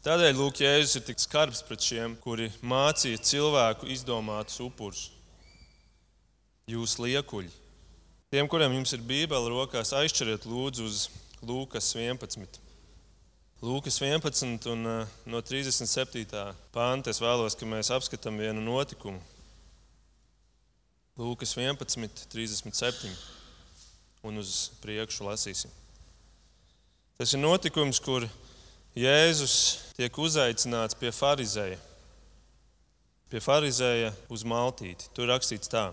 Tādēļ 0.03 0.35
Lūk, 0.35 0.61
Jēzus 0.61 0.99
ir 0.99 1.07
tik 1.07 1.21
skarbs 1.23 1.63
pret 1.63 1.85
šiem, 1.87 2.17
kuri 2.21 2.49
mācīja 2.67 3.23
cilvēku 3.23 3.87
izdomātus 3.95 4.59
upurus. 4.65 5.07
Jūs 6.69 6.97
liekuļi. 6.99 7.62
Tiem, 8.33 8.47
kuriem 8.49 8.73
jums 8.73 8.95
ir 8.97 9.03
Bībele 9.05 9.51
rokās, 9.53 9.91
aizķeriet 9.93 10.47
lūdzu 10.49 10.87
uz 10.89 11.01
Lūkas 11.45 11.91
11. 11.93 12.55
Lūkas 13.61 13.99
11 14.01 14.71
un 14.73 14.89
uh, 14.89 15.11
no 15.29 15.43
37. 15.45 16.23
pānta 16.73 17.13
es 17.13 17.21
vēlos, 17.21 17.53
ka 17.53 17.69
mēs 17.69 17.91
apskatām 17.93 18.41
vienu 18.41 18.65
notikumu. 18.65 19.21
Lūkas 21.21 21.53
11, 21.61 22.25
37 22.33 23.13
un 24.25 24.41
uz 24.41 24.71
priekšu 24.81 25.29
lasīsim. 25.29 25.75
Tas 27.21 27.37
ir 27.37 27.43
notikums, 27.45 28.01
kur 28.01 28.25
Jēzus 28.97 29.59
tiek 29.99 30.17
uzaicināts 30.17 30.97
pie 30.97 31.13
farizēja. 31.13 31.77
Pie 33.29 33.45
farizēja 33.45 34.15
uz 34.33 34.41
maltīti. 34.49 35.13
Tur 35.13 35.29
rakstīts 35.29 35.69
tā. 35.69 35.91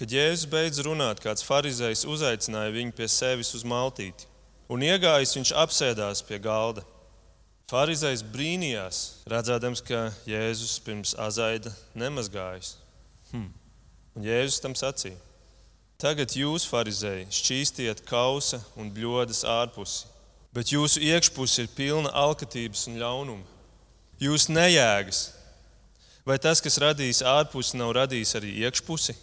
Kad 0.00 0.12
Jēzus 0.12 0.48
beidz 0.48 0.80
runāt, 0.86 1.20
kāds 1.20 1.44
farizējs 1.44 2.06
uzaicināja 2.08 2.72
viņu 2.72 2.94
pie 2.96 3.08
sevis 3.12 3.52
uz 3.56 3.64
maltīti. 3.68 4.24
Un 4.72 4.80
iegājis, 4.86 5.34
viņš 5.36 5.52
apsēdās 5.62 6.22
pie 6.24 6.38
galda. 6.40 6.84
Pharizējs 7.68 8.22
brīnījās, 8.32 9.00
redzēdams, 9.28 9.82
ka 9.84 10.06
Jēzus 10.28 10.78
pirms 10.84 11.12
azaida 11.20 11.72
nemazgājas. 11.96 12.74
Hm. 13.32 13.50
Un 14.16 14.26
Jēzus 14.26 14.60
tam 14.64 14.76
sacīja: 14.76 15.16
Tagad 16.00 16.32
jūs, 16.36 16.66
farizēji, 16.68 17.28
šķīstiet 17.32 18.02
kausa 18.08 18.62
un 18.80 18.90
bļodas 18.92 19.44
ārpusi, 19.48 20.08
bet 20.56 20.72
jūsu 20.72 21.00
iekšpuse 21.04 21.64
ir 21.64 21.74
pilna 21.76 22.12
alkatības 22.24 22.88
un 22.90 22.96
ļaunuma. 23.00 23.44
Jūs 24.20 24.48
nejēgas. 24.52 25.20
Vai 26.28 26.36
tas, 26.38 26.60
kas 26.62 26.80
radījis 26.80 27.24
ārpusi, 27.26 27.76
nav 27.80 27.92
radījis 28.00 28.36
arī 28.38 28.52
iekšpusi? 28.64 29.16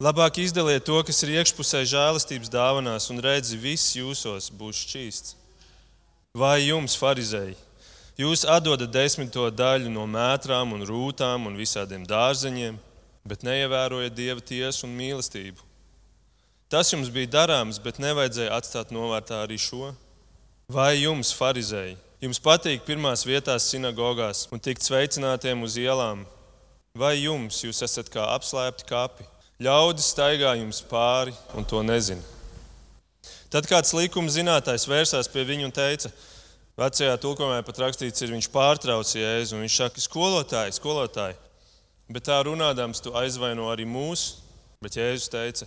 Labāk 0.00 0.38
izdaliet 0.40 0.86
to, 0.88 0.96
kas 1.04 1.18
ir 1.26 1.36
iekšpusē 1.38 1.82
žēlastības 1.88 2.48
dāvanās, 2.52 3.10
un 3.12 3.20
redzi, 3.20 3.58
viss 3.60 3.96
jūsos 3.98 4.48
būs 4.56 4.86
šķīsts. 4.86 5.34
Vai 6.40 6.62
jums, 6.62 6.94
farizēji, 6.96 7.58
Jūs 8.20 8.42
atdodat 8.44 8.90
desmito 8.92 9.46
daļu 9.48 9.88
no 9.88 10.02
mētrām 10.04 10.74
un 10.76 10.82
rūtām 10.84 11.46
un 11.48 11.54
visādiem 11.56 12.02
dārzeņiem, 12.04 12.74
bet 13.24 13.46
neievērojat 13.46 14.12
dieva 14.12 14.42
tiesu 14.44 14.84
un 14.84 14.92
mīlestību. 14.98 15.64
Tas 16.68 16.90
jums 16.92 17.08
bija 17.14 17.30
darāms, 17.38 17.78
bet 17.80 18.02
nevajadzēja 18.02 18.52
atstāt 18.58 18.92
novārtā 18.92 19.40
arī 19.46 19.56
šo. 19.56 19.94
Vai 20.68 20.98
jums, 20.98 21.32
farizēji, 21.32 21.96
jums 22.20 22.42
patīk 22.44 22.84
pirmās 22.84 23.24
vietās 23.24 23.70
sinagogās 23.72 24.44
un 24.52 24.60
tikt 24.60 24.84
sveicinātiem 24.84 25.64
uz 25.64 25.78
ielām? 25.80 26.26
Vai 26.92 27.14
jums, 27.22 27.62
jūs 27.64 27.80
esat 27.88 28.12
kā 28.12 28.28
apslēpti 28.34 28.84
kapi? 28.90 29.24
Ļaudis 29.60 30.06
staigā 30.14 30.54
jums 30.56 30.78
pāri 30.88 31.34
un 31.52 31.66
to 31.68 31.82
nezina. 31.84 32.22
Tad 33.52 33.66
kāds 33.68 33.92
likuma 33.92 34.32
zinātājs 34.32 34.86
vērsās 34.88 35.28
pie 35.28 35.42
viņa 35.44 35.66
un 35.66 35.74
teica: 35.74 36.08
Vecajā 36.80 37.18
tulkojumā 37.20 37.60
pat 37.66 37.80
rakstīts, 37.82 38.22
ir 38.24 38.32
viņš 38.32 38.48
pārtrauc 38.54 39.10
jēzu. 39.12 39.58
Viņš 39.60 39.76
saka, 39.82 40.00
skolotāji, 40.00 40.78
skolotāji, 40.78 41.36
bet 42.08 42.24
tā 42.30 42.38
runādams 42.46 43.02
tu 43.04 43.12
aizvaino 43.20 43.68
arī 43.68 43.84
mūs. 43.84 44.38
Bet 44.80 44.96
Jēzus 44.96 45.28
teica, 45.28 45.66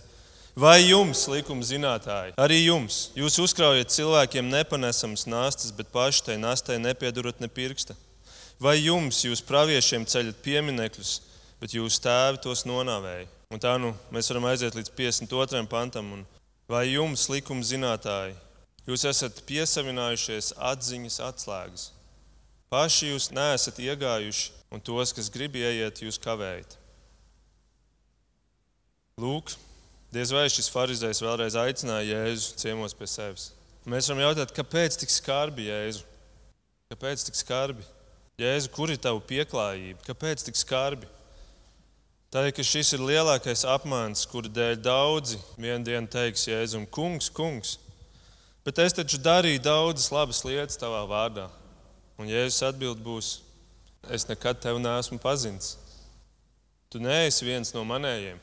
vai 0.58 0.80
jums, 0.88 1.20
likuma 1.30 1.62
zinātāji, 1.62 2.32
arī 2.34 2.56
jums, 2.64 3.12
jūs 3.14 3.36
uzkraujat 3.44 3.94
cilvēkiem 3.94 4.48
nepanesamas 4.50 5.22
nastas, 5.30 5.70
bet 5.70 5.92
paši 5.94 6.24
tai 6.32 6.36
nastai 6.42 6.80
nepiedurat 6.82 7.38
ne 7.38 7.46
pirksta? 7.46 7.94
Vai 8.58 8.80
jums, 8.80 9.22
jūs 9.22 9.44
praviešiem 9.46 10.02
ceļat 10.10 10.42
pieminekļus, 10.42 11.14
bet 11.62 11.78
jūsu 11.78 12.02
tēvi 12.02 12.42
tos 12.42 12.66
nonāvēja? 12.66 13.30
Un 13.54 13.62
tā 13.62 13.76
nu 13.78 13.92
mēs 14.10 14.32
varam 14.32 14.48
aiziet 14.50 14.74
līdz 14.74 14.90
52. 14.98 15.62
pantam. 15.70 16.10
Un 16.16 16.26
vai 16.66 16.88
jums, 16.88 17.28
likuma 17.30 17.62
zinātāji, 17.62 18.34
Jūs 18.84 19.06
esat 19.08 19.38
piesavinājušies 19.48 20.52
atziņas 20.60 21.20
atslēgas. 21.24 21.84
Paši 22.72 23.12
jūs 23.14 23.30
neesat 23.32 23.78
iegājuši, 23.80 24.50
un 24.74 24.82
tos, 24.84 25.12
kas 25.16 25.30
grib 25.32 25.56
ieiet, 25.56 26.02
jūs 26.04 26.20
kavējat. 26.20 26.76
Lūk, 29.20 29.54
diez 30.12 30.32
vai 30.34 30.44
šis 30.52 30.68
farizējs 30.74 31.22
vēlreiz 31.24 31.56
aicināja 31.56 32.18
Jēzu 32.18 32.58
ciemos 32.60 32.96
pie 32.98 33.08
sevis. 33.08 33.52
Mēs 33.88 34.10
varam 34.10 34.24
jautāt, 34.26 34.52
kāpēc 34.56 34.98
tik 35.00 35.12
skarbi 35.12 35.70
Jēzu? 35.70 36.04
Kāpēc 36.92 37.24
tik 37.28 37.40
skarbi? 37.40 37.86
Jēzu, 38.40 38.72
kur 38.74 38.92
ir 38.92 39.00
tava 39.00 39.22
pieklājība? 39.24 40.02
Kāpēc 40.10 40.44
tik 40.44 40.58
skarbi? 40.60 41.08
Tādēļ, 42.34 42.50
ka 42.56 42.66
šis 42.66 42.96
ir 42.96 43.06
lielākais 43.06 43.62
apmāns, 43.70 44.26
kura 44.26 44.50
dēļ 44.50 44.80
daudzi 44.82 45.38
vienā 45.54 45.84
dienā 45.86 46.10
teiks 46.10 46.48
Jēzum, 46.50 46.88
kungs, 46.90 47.30
kungs, 47.30 47.76
Bet 48.64 48.78
es 48.80 48.94
taču 48.96 49.18
darīju 49.20 49.60
daudzas 49.60 50.08
labas 50.08 50.40
lietas 50.46 50.78
tavā 50.80 51.02
vārdā. 51.04 51.50
Un 52.16 52.30
Jēzus 52.30 52.62
atbild 52.64 53.02
būs, 53.04 53.42
es 54.08 54.24
nekad 54.24 54.62
tevi 54.62 54.80
neesmu 54.80 55.18
pazinis. 55.20 55.74
Tu 56.88 57.02
neesi 57.02 57.44
viens 57.44 57.74
no 57.76 57.82
manējiem. 57.84 58.38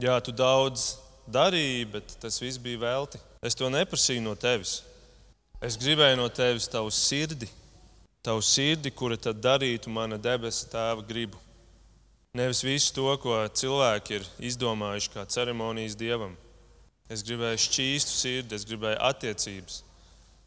Jā, 0.00 0.20
tu 0.22 0.30
daudz 0.30 0.92
darīji, 1.26 1.88
bet 1.96 2.14
tas 2.22 2.38
viss 2.38 2.62
bija 2.62 2.78
velti. 2.84 3.18
Es 3.42 3.58
to 3.58 3.66
neprasīju 3.72 4.22
no 4.22 4.36
tevis. 4.38 4.84
Es 5.60 5.74
gribēju 5.80 6.20
no 6.20 6.28
tevis 6.30 6.70
tavu 6.70 6.92
sirdi, 6.94 7.50
tavu 8.22 8.44
sirdi, 8.46 8.94
kura 8.94 9.18
tad 9.18 9.42
darītu 9.42 9.90
mana 9.90 10.20
debesu 10.20 10.70
tēva 10.70 11.02
gribu. 11.08 11.42
Nevis 12.34 12.62
visu 12.62 12.92
to, 12.94 13.08
ko 13.18 13.34
cilvēki 13.58 14.20
ir 14.20 14.26
izdomājuši 14.52 15.10
kā 15.10 15.24
ceremonijas 15.26 15.96
dievam. 15.98 16.36
Es 17.10 17.24
gribēju 17.26 17.58
šķīstu 17.58 18.14
sirdi, 18.14 18.54
es 18.54 18.66
gribēju 18.68 19.00
attiecības. 19.02 19.80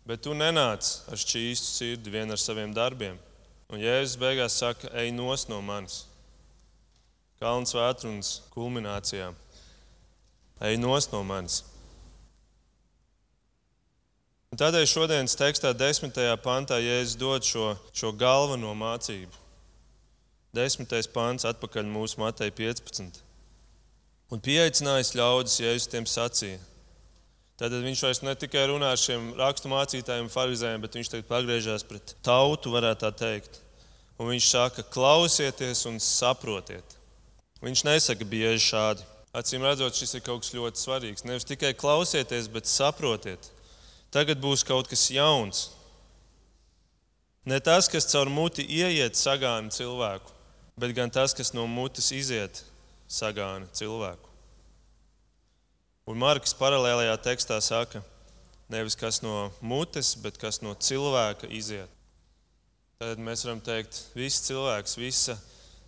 Bet 0.07 0.23
tu 0.23 0.31
nenāc 0.35 0.93
ar 1.11 1.19
šķīstu 1.19 1.67
sirdi 1.67 2.13
vien 2.13 2.31
ar 2.31 2.39
saviem 2.39 2.71
darbiem. 2.75 3.19
Un 3.67 3.83
Jēzus 3.83 4.15
beigās 4.21 4.55
saka, 4.61 4.87
ej 4.95 5.11
nos 5.11 5.43
no 5.51 5.59
manis. 5.65 6.05
Kalns 7.43 7.75
vētrunas 7.75 8.31
kulminācijā. 8.55 9.33
Ej 10.63 10.79
nos 10.79 11.11
no 11.11 11.19
manis. 11.27 11.65
Un 14.53 14.59
tādēļ 14.61 14.87
šodienas 14.87 15.35
tekstā, 15.35 15.75
desmitajā 15.75 16.39
pantā, 16.39 16.79
Jēzus 16.79 17.19
dod 17.19 17.43
šo, 17.43 17.73
šo 17.91 18.15
galveno 18.15 18.71
mācību. 18.77 19.42
Desmitais 20.53 21.07
pants 21.09 21.47
atpakaļ 21.49 21.87
mūsu 21.89 22.19
Matei 22.21 22.51
15. 22.53 23.23
Un 24.29 24.41
pieaicinājis 24.41 25.15
ļaudis, 25.17 25.55
ja 25.63 25.71
es 25.73 25.87
tiem 25.89 26.05
sacīju. 26.05 26.59
Tad 27.57 27.73
viņš 27.73 28.03
vairs 28.05 28.21
ne 28.25 28.33
tikai 28.37 28.67
runā 28.69 28.91
ar 28.93 28.99
šiem 29.01 29.31
rakstu 29.37 29.69
mācītājiem, 29.71 30.29
farizējiem, 30.29 30.83
bet 30.83 30.97
viņš 30.97 31.09
tagad 31.09 31.29
pagriežās 31.29 31.85
pret 31.89 32.13
tautu, 32.25 32.73
varētu 32.73 33.05
tā 33.05 33.11
teikt. 33.23 33.57
Un 34.21 34.29
viņš 34.29 34.49
saka, 34.49 34.85
klausieties 34.93 35.85
un 35.89 35.97
saprotiet. 36.01 36.97
Viņš 37.63 37.85
nesaka 37.87 38.27
bieži 38.29 38.61
šādi. 38.67 39.05
Acīm 39.33 39.65
redzot, 39.65 39.97
šis 39.97 40.19
ir 40.19 40.25
kaut 40.25 40.43
kas 40.43 40.53
ļoti 40.53 40.81
svarīgs. 40.81 41.25
Nevis 41.25 41.49
tikai 41.49 41.73
klausieties, 41.73 42.49
bet 42.53 42.69
saprotiet. 42.69 43.49
Tagad 44.13 44.41
būs 44.41 44.65
kaut 44.67 44.89
kas 44.91 45.07
jauns. 45.09 45.71
Ne 47.49 47.57
tas, 47.57 47.89
kas 47.89 48.05
caur 48.11 48.29
muti 48.29 48.65
ieiet, 48.69 49.17
sagāna 49.17 49.73
cilvēku, 49.73 50.32
bet 50.79 50.95
gan 50.97 51.11
tas, 51.13 51.33
kas 51.35 51.53
no 51.53 51.65
mutes 51.69 52.11
iziet, 52.15 52.63
sagāna 53.09 53.69
cilvēku. 53.75 54.29
Un 56.09 56.19
Marks 56.19 56.55
paralēlajā 56.59 57.15
tekstā 57.23 57.59
saka, 57.63 58.01
nevis 58.71 58.97
kas 58.99 59.21
no 59.23 59.51
mutes, 59.61 60.15
bet 60.19 60.39
kas 60.41 60.59
no 60.63 60.73
cilvēka 60.75 61.47
iziet. 61.47 61.91
Tad 62.99 63.21
mēs 63.21 63.45
varam 63.45 63.61
teikt, 63.63 63.99
viss 64.15 64.43
cilvēks, 64.47 64.97
visa 64.99 65.37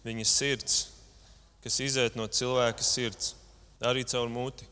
viņa 0.05 0.27
sirds, 0.29 0.77
kas 1.63 1.81
iziet 1.83 2.15
no 2.15 2.27
cilvēka 2.27 2.83
sirds, 2.85 3.33
arī 3.83 4.05
caur 4.07 4.31
muti. 4.31 4.67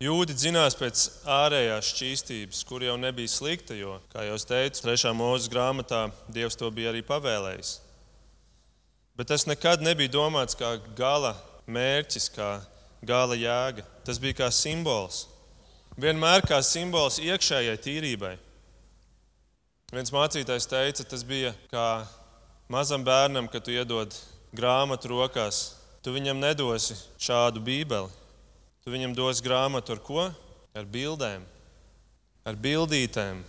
Jūdi 0.00 0.32
dzinās 0.32 0.78
pēc 0.80 1.02
ārējās 1.28 1.90
šķīstības, 1.92 2.62
kur 2.64 2.86
jau 2.86 2.94
nebija 2.96 3.28
slikta, 3.28 3.74
jo, 3.76 3.98
kā 4.12 4.24
jau 4.24 4.38
teicu, 4.48 4.80
trešā 4.86 5.12
mūža 5.12 5.50
grāmatā 5.52 6.06
Dievs 6.32 6.56
to 6.56 6.70
bija 6.72 6.88
arī 6.94 7.02
pavēlējis. 7.04 7.74
Bet 9.20 9.28
tas 9.28 9.42
nekad 9.44 9.82
nebija 9.84 10.08
domāts 10.08 10.56
kā 10.56 10.78
gala 10.96 11.34
mērķis, 11.68 12.30
kā 12.32 12.46
gala 13.04 13.36
jēga. 13.36 13.84
Tas 14.00 14.16
bija 14.16 14.38
kā 14.38 14.48
simbols. 14.48 15.26
Vienmēr 16.00 16.40
kā 16.48 16.62
simbols 16.64 17.18
iekšējai 17.20 17.74
tīrībai. 17.84 18.30
Viens 19.92 20.14
mācītājs 20.16 20.70
teica, 20.72 21.04
tas 21.04 21.26
bija 21.28 21.52
kā 21.68 21.84
mazam 22.72 23.04
bērnam, 23.04 23.44
kad 23.52 23.68
tu 23.68 23.76
iedod 23.76 24.16
grāmatu 24.56 25.12
rokās. 25.12 25.60
Tu 26.00 26.16
viņam 26.16 26.40
nedosi 26.40 26.96
šādu 27.20 27.60
bībeli. 27.60 28.08
Tu 28.80 28.96
viņam 28.96 29.12
dos 29.20 29.44
grāmatu 29.44 29.98
ar 29.98 30.00
ko? 30.00 30.28
Ar 30.72 30.88
bildēm, 30.88 31.44
ar 32.48 32.56
bildītēm, 32.56 33.44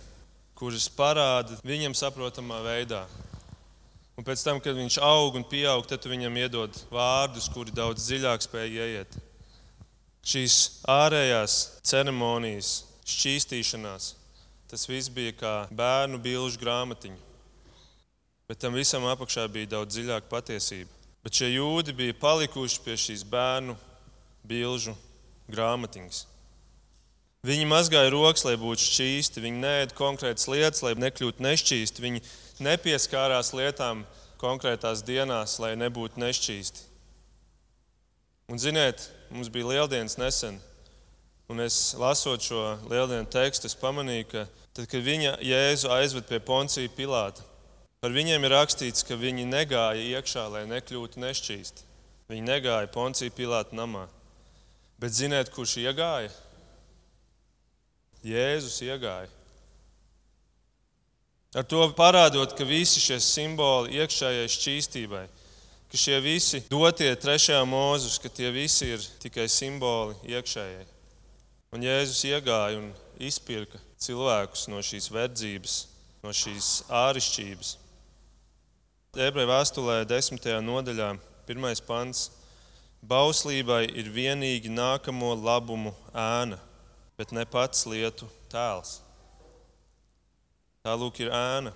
kuras 0.52 0.92
parāda 0.92 1.56
viņam 1.64 1.96
saprotamā 1.96 2.60
veidā, 2.60 3.06
Un 4.22 4.26
pēc 4.28 4.44
tam, 4.46 4.60
kad 4.62 4.76
viņš 4.78 5.00
aug 5.02 5.34
un 5.34 5.42
pieaug, 5.42 5.82
tad 5.90 6.04
viņam 6.06 6.36
iedod 6.38 6.76
vārdus, 6.94 7.48
kuri 7.50 7.72
daudz 7.74 8.04
dziļāk 8.06 8.44
spēj 8.44 8.76
ieiet. 8.78 9.16
Šīs 10.22 10.58
ārējās 10.86 11.56
ceremonijas, 11.90 12.70
šķīstīšanās, 13.02 14.06
tas 14.70 14.86
viss 14.86 15.10
bija 15.10 15.34
kā 15.40 15.54
bērnu 15.74 16.22
bilžu 16.22 16.62
grāmatiņa. 16.62 17.18
Bet 18.46 18.62
tam 18.62 18.78
visam 18.78 19.08
apakšā 19.10 19.48
bija 19.50 19.72
daudz 19.74 19.96
dziļāka 19.96 20.30
patiesība. 20.30 20.94
Bet 21.26 21.42
šie 21.42 21.50
jūdi 21.56 21.90
bija 22.04 22.20
palikuši 22.22 22.78
pie 22.86 22.94
šīs 22.94 23.26
bērnu 23.26 23.74
bilžu 24.46 24.94
grāmatiņas. 25.50 26.28
Viņi 27.42 27.64
mazgāja 27.66 28.12
rokas, 28.14 28.44
lai 28.46 28.54
būtu 28.54 28.84
šķīsti. 28.86 29.42
Viņi 29.42 29.62
neēda 29.64 29.96
konkrētas 29.98 30.46
lietas, 30.46 30.84
lai 30.86 30.92
nekļūtu 30.94 31.42
nešķīsti. 31.42 32.02
Viņi 32.04 32.20
nepieskārās 32.62 33.50
lietām 33.58 34.04
konkrētās 34.38 35.02
dienās, 35.02 35.56
lai 35.58 35.72
nebūtu 35.80 36.22
nešķīsti. 36.22 36.84
Un, 38.46 38.60
ziniet, 38.62 39.08
mums 39.34 39.50
bija 39.50 39.72
lieldienas 39.72 40.14
nesen, 40.20 40.60
un 41.50 41.64
es 41.64 41.96
lasot 41.98 42.46
šo 42.46 42.76
lieldienu 42.86 43.26
tekstu, 43.34 43.66
es 43.66 43.74
pamanīju, 43.80 44.28
ka 44.30 44.44
tad, 44.76 44.86
kad 44.92 45.02
viņa 45.02 45.34
Jēzu 45.42 45.90
aizved 45.96 46.30
pie 46.30 46.38
Poncija 46.46 46.94
Pilāta, 46.94 47.42
par 47.98 48.14
viņiem 48.14 48.46
ir 48.46 48.54
rakstīts, 48.54 49.02
ka 49.08 49.18
viņi 49.18 49.48
negāja 49.50 50.06
iekšā, 50.14 50.46
lai 50.52 50.62
nekļūtu 50.70 51.26
nešķīsti. 51.26 51.90
Viņi 52.30 52.46
negāja 52.46 52.92
Poncija 52.94 53.34
Pilāta 53.34 53.74
namā. 53.74 54.06
Bet 55.02 55.18
ziniet, 55.18 55.50
kurš 55.50 55.80
iegāja? 55.82 56.30
Jēzus 58.22 58.78
iegāja. 58.86 59.30
Ar 61.52 61.64
to 61.68 61.82
parādot, 61.96 62.54
ka 62.56 62.64
visi 62.64 63.02
šie 63.02 63.18
simboli 63.20 63.98
iekšējai 63.98 64.48
šķīstībai, 64.54 65.24
ka 65.92 66.00
šie 66.00 66.16
visi 66.24 66.62
dotie 66.70 67.10
trešajā 67.18 67.60
mūzus, 67.68 68.16
ka 68.22 68.30
tie 68.32 68.48
visi 68.54 68.88
ir 68.94 69.04
tikai 69.20 69.48
simboli 69.52 70.16
iekšējai. 70.32 70.86
Un 71.76 71.84
Jēzus 71.84 72.22
iegāja 72.30 72.78
un 72.80 72.88
izpirka 73.20 73.80
cilvēkus 74.00 74.68
no 74.72 74.80
šīs 74.80 75.10
verdzības, 75.12 75.76
no 76.24 76.32
šīs 76.32 76.72
ārišķības. 76.88 77.76
Ebreju 79.12 79.50
vēstulē, 79.50 79.98
desmitajā 80.08 80.62
nodaļā, 80.64 81.10
pirmais 81.44 81.82
pants. 81.84 82.30
Bauslībai 83.04 83.82
ir 83.98 84.08
vienīgi 84.14 84.70
nākamo 84.72 85.34
labumu 85.36 85.92
ēna, 86.14 86.56
bet 87.22 87.30
ne 87.30 87.44
pats 87.46 87.84
lietu 87.86 88.26
tēls. 88.50 88.96
Tā 90.82 90.96
lūk, 90.98 91.20
ir 91.22 91.28
ēna. 91.30 91.70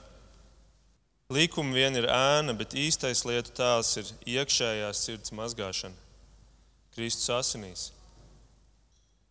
Līkuma 1.31 1.75
vien 1.75 1.95
ir 1.95 2.09
ēna, 2.11 2.51
bet 2.59 2.75
īstais 2.75 3.23
lietu 3.27 3.53
tēls 3.55 3.93
ir 4.01 4.09
iekšējā 4.35 4.89
sirds 4.99 5.31
mazgāšana. 5.39 5.95
Kristus 6.97 7.31
asinīs. 7.31 7.85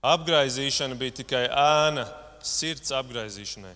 Apgaizīšana 0.07 0.95
bija 0.99 1.17
tikai 1.17 1.41
ēna 1.49 2.05
sirds 2.39 2.93
apgaizīšanai. 2.95 3.73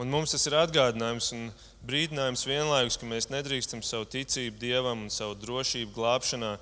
Un 0.00 0.08
mums 0.10 0.32
tas 0.32 0.46
ir 0.48 0.56
atgādinājums 0.56 1.28
un 1.36 1.50
brīdinājums 1.84 2.46
vienlaikus, 2.48 2.96
ka 2.96 3.10
mēs 3.10 3.28
nedrīkstam 3.28 3.84
savu 3.84 4.08
ticību 4.14 4.56
dievam 4.62 5.04
un 5.04 5.12
savu 5.12 5.36
drošību 5.42 5.92
glābšanā 5.98 6.54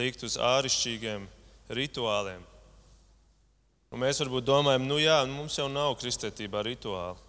likt 0.00 0.24
uz 0.24 0.38
āršķirīgiem 0.40 1.28
rituāliem. 1.76 2.40
Un 3.92 4.00
mēs 4.00 4.22
varbūt 4.22 4.46
domājam, 4.48 4.86
nu 4.88 4.96
jā, 4.96 5.18
nu 5.28 5.36
mums 5.36 5.58
jau 5.58 5.68
nav 5.68 5.98
kristietībā 6.00 6.62
rituāli. 6.64 7.20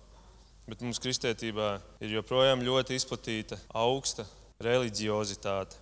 Bet 0.64 0.80
mums 0.80 1.02
kristietībā 1.04 1.74
ir 2.00 2.14
joprojām 2.16 2.64
ļoti 2.64 2.96
izplatīta 2.96 3.58
augsta 3.76 4.24
reliģiozitāte. 4.64 5.76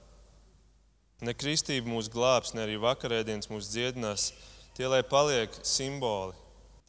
Ne 1.22 1.36
kristība 1.38 1.86
mūs 1.86 2.10
glābs, 2.10 2.56
ne 2.58 2.63
arī 2.63 2.80
vakarēdienas 2.82 3.52
mūs 3.52 3.70
dziedinās. 3.70 4.32
Tie 4.74 4.89
lai 4.89 5.04
paliek 5.06 5.54
simboli 5.62 6.34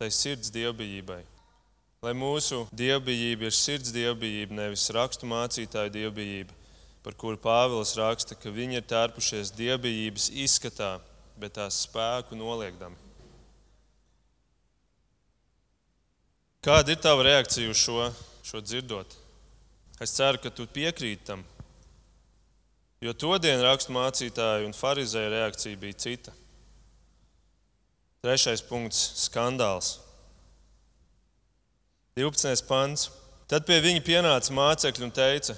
tai 0.01 0.09
sirds 0.09 0.49
dievbijībai. 0.55 1.21
Lai 2.03 2.17
mūsu 2.17 2.65
dievbijība 2.73 3.51
ir 3.51 3.55
sirds 3.55 3.93
dievbijība, 3.95 4.57
nevis 4.57 4.89
rakstu 4.97 5.29
mācītāju 5.29 5.93
dievbijība, 5.95 6.57
par 7.05 7.15
kuru 7.21 7.37
Pāvils 7.37 7.93
raksta, 8.01 8.41
ka 8.41 8.51
viņi 8.51 8.81
ir 8.81 8.89
tērpušies 8.89 9.53
dievbijības 9.55 10.33
izskatā, 10.33 10.97
bet 11.37 11.59
tās 11.61 11.85
spēku 11.85 12.41
noliekdami. 12.41 13.12
Kāda 16.63 16.95
ir 16.95 17.01
tava 17.03 17.25
reakcija 17.27 17.73
uz 17.73 17.81
šo, 17.81 18.05
šo 18.47 18.61
dzirdot? 18.63 19.17
Es 19.99 20.13
ceru, 20.15 20.39
ka 20.39 20.51
tu 20.55 20.63
piekrīti 20.71 21.27
tam. 21.27 21.43
Jo 23.03 23.11
to 23.19 23.35
dienu 23.43 23.65
raksturmācītāju 23.67 24.69
un 24.69 24.77
farizēju 24.79 25.33
reakcija 25.33 25.81
bija 25.81 25.99
cita. 26.05 26.35
Trešais 28.23 28.63
punkts- 28.63 29.03
skandāls. 29.27 29.97
12. 32.15 32.63
pants. 32.69 33.11
Tad 33.51 33.67
pie 33.67 33.81
viņa 33.83 34.07
pienāca 34.07 34.55
mācekļi 34.55 35.03
un 35.03 35.11
teica, 35.11 35.57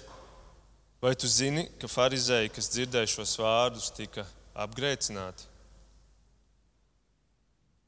vai 1.02 1.12
tu 1.14 1.28
zini, 1.28 1.68
ka 1.78 1.86
farizēji, 1.86 2.50
kas 2.50 2.70
dzirdēja 2.72 3.12
šos 3.12 3.36
vārdus, 3.36 3.92
tika 3.92 4.24
apgrēcināti? 4.56 5.44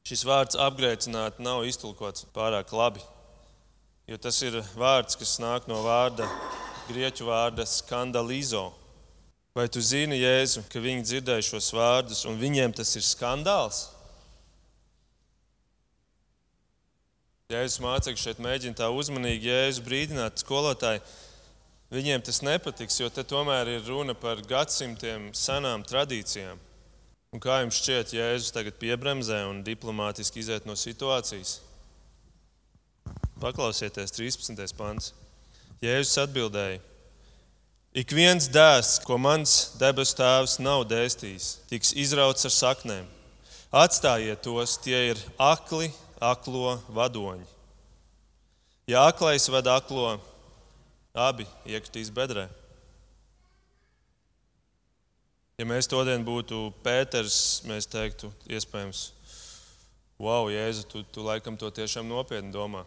Šis 0.07 0.21
vārds 0.23 0.55
apgrēcināt 0.55 1.41
nav 1.43 1.65
iztulkots 1.67 2.23
pārāk 2.31 2.69
labi, 2.71 3.01
jo 4.07 4.15
tas 4.23 4.37
ir 4.39 4.55
vārds, 4.79 5.17
kas 5.19 5.33
nāk 5.43 5.65
no 5.67 5.81
vārda, 5.83 6.23
grieķu 6.87 7.25
vārda 7.27 7.65
skandalizo. 7.67 8.69
Vai 9.51 9.65
tu 9.67 9.81
zini, 9.83 10.21
Jēzu, 10.21 10.63
ka 10.71 10.79
viņi 10.79 11.03
dzirdēja 11.09 11.43
šos 11.49 11.67
vārdus 11.75 12.21
un 12.29 12.39
viņiem 12.39 12.75
tas 12.77 12.93
ir 12.95 13.03
skandāls? 13.03 13.81
Jēzus 17.51 17.81
mācekļi 17.83 18.23
šeit 18.23 18.39
mēģina 18.43 18.79
tā 18.79 18.87
uzmanīgi 18.95 19.51
Jēzu 19.51 19.83
brīdināt 19.83 20.39
skolotāji. 20.39 21.03
Viņiem 21.91 22.23
tas 22.23 22.39
nepatiks, 22.47 23.01
jo 23.01 23.11
te 23.11 23.27
tomēr 23.27 23.73
ir 23.75 23.83
runa 23.91 24.15
par 24.15 24.39
gadsimtiem 24.47 25.33
senām 25.35 25.83
tradīcijām. 25.87 26.63
Un 27.37 27.41
kā 27.43 27.59
jums 27.61 27.77
šķiet, 27.77 28.15
Jēzus 28.17 28.49
tagad 28.49 28.79
piebremzē 28.81 29.43
un 29.45 29.59
diplomātiski 29.61 30.39
iziet 30.41 30.63
no 30.65 30.73
situācijas? 30.73 31.59
Paklausieties, 33.37 34.15
13. 34.15 34.73
pants. 34.73 35.11
Jēzus 35.77 36.17
atbildēja: 36.23 36.79
Ik 37.93 38.15
viens 38.17 38.49
dēsts, 38.49 39.03
ko 39.05 39.19
mans 39.21 39.53
debesu 39.77 40.17
tēvs 40.17 40.57
nav 40.65 40.87
dēstījis, 40.89 41.51
tiks 41.69 41.93
izrauts 41.93 42.49
ar 42.49 42.55
saknēm. 42.55 43.05
Atstājiet 43.69 44.41
tos, 44.41 44.73
tie 44.81 45.03
ir 45.11 45.21
akli, 45.37 45.91
aklo 46.17 46.79
vadoņi. 46.89 47.45
Ja 48.89 49.05
aklais 49.11 49.45
ved 49.45 49.69
aklo, 49.69 50.15
abi 51.13 51.45
iekritīs 51.69 52.09
bedrē. 52.09 52.49
Ja 55.57 55.65
mēs 55.65 55.87
to 55.89 56.03
dienu 56.05 56.21
būtu 56.21 56.57
Pēters, 56.85 57.63
mēs 57.65 57.87
teiktu, 57.89 58.27
iespējams, 58.45 58.99
wow, 60.21 60.51
Jēzu, 60.53 60.83
tu, 60.85 61.01
tu 61.09 61.25
laikam 61.25 61.57
to 61.57 61.71
tiešām 61.73 62.05
nopietni 62.05 62.53
domā. 62.53 62.83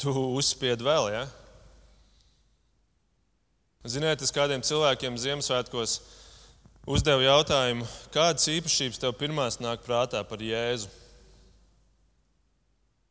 Tu 0.00 0.14
uzspied 0.16 0.80
vēl, 0.80 1.10
ja? 1.12 1.26
Ziniet, 3.84 4.24
es 4.24 4.32
kādiem 4.32 4.64
cilvēkiem 4.64 5.20
Ziemassvētkos 5.20 5.98
uzdevu 6.88 7.28
jautājumu, 7.28 7.84
kādas 8.16 8.48
īpašības 8.56 9.04
tev 9.04 9.12
pirmās 9.20 9.60
nāk 9.60 9.84
prātā 9.84 10.24
par 10.24 10.40
Jēzu? 10.40 10.88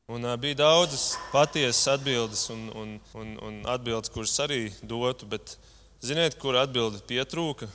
Un, 0.09 0.25
bija 0.41 0.63
daudzas 0.65 1.11
patiesas 1.29 1.93
atbildes 1.93 2.49
un, 2.49 2.71
un, 2.73 2.99
un, 3.21 3.33
un 3.37 3.65
atbildes, 3.69 4.09
kuras 4.09 4.39
arī 4.41 4.63
dotu, 4.81 5.29
bet 5.29 5.59
ziniet, 6.01 6.41
kur 6.41 6.57
atbildi 6.57 7.05
pietrūka? 7.05 7.69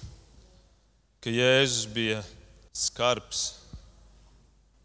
Ka 1.20 1.32
Jēzus 1.32 1.84
bija 1.92 2.22
skarbs, 2.72 3.58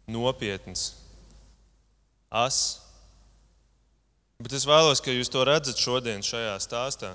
nopietns, 0.06 0.90
as. 2.30 2.82
Bet 4.36 4.52
es 4.52 4.66
vēlos, 4.68 5.00
ka 5.00 5.14
jūs 5.14 5.32
to 5.32 5.44
redzat 5.48 5.80
šodien 5.80 6.20
šajā 6.24 6.58
stāstā, 6.60 7.14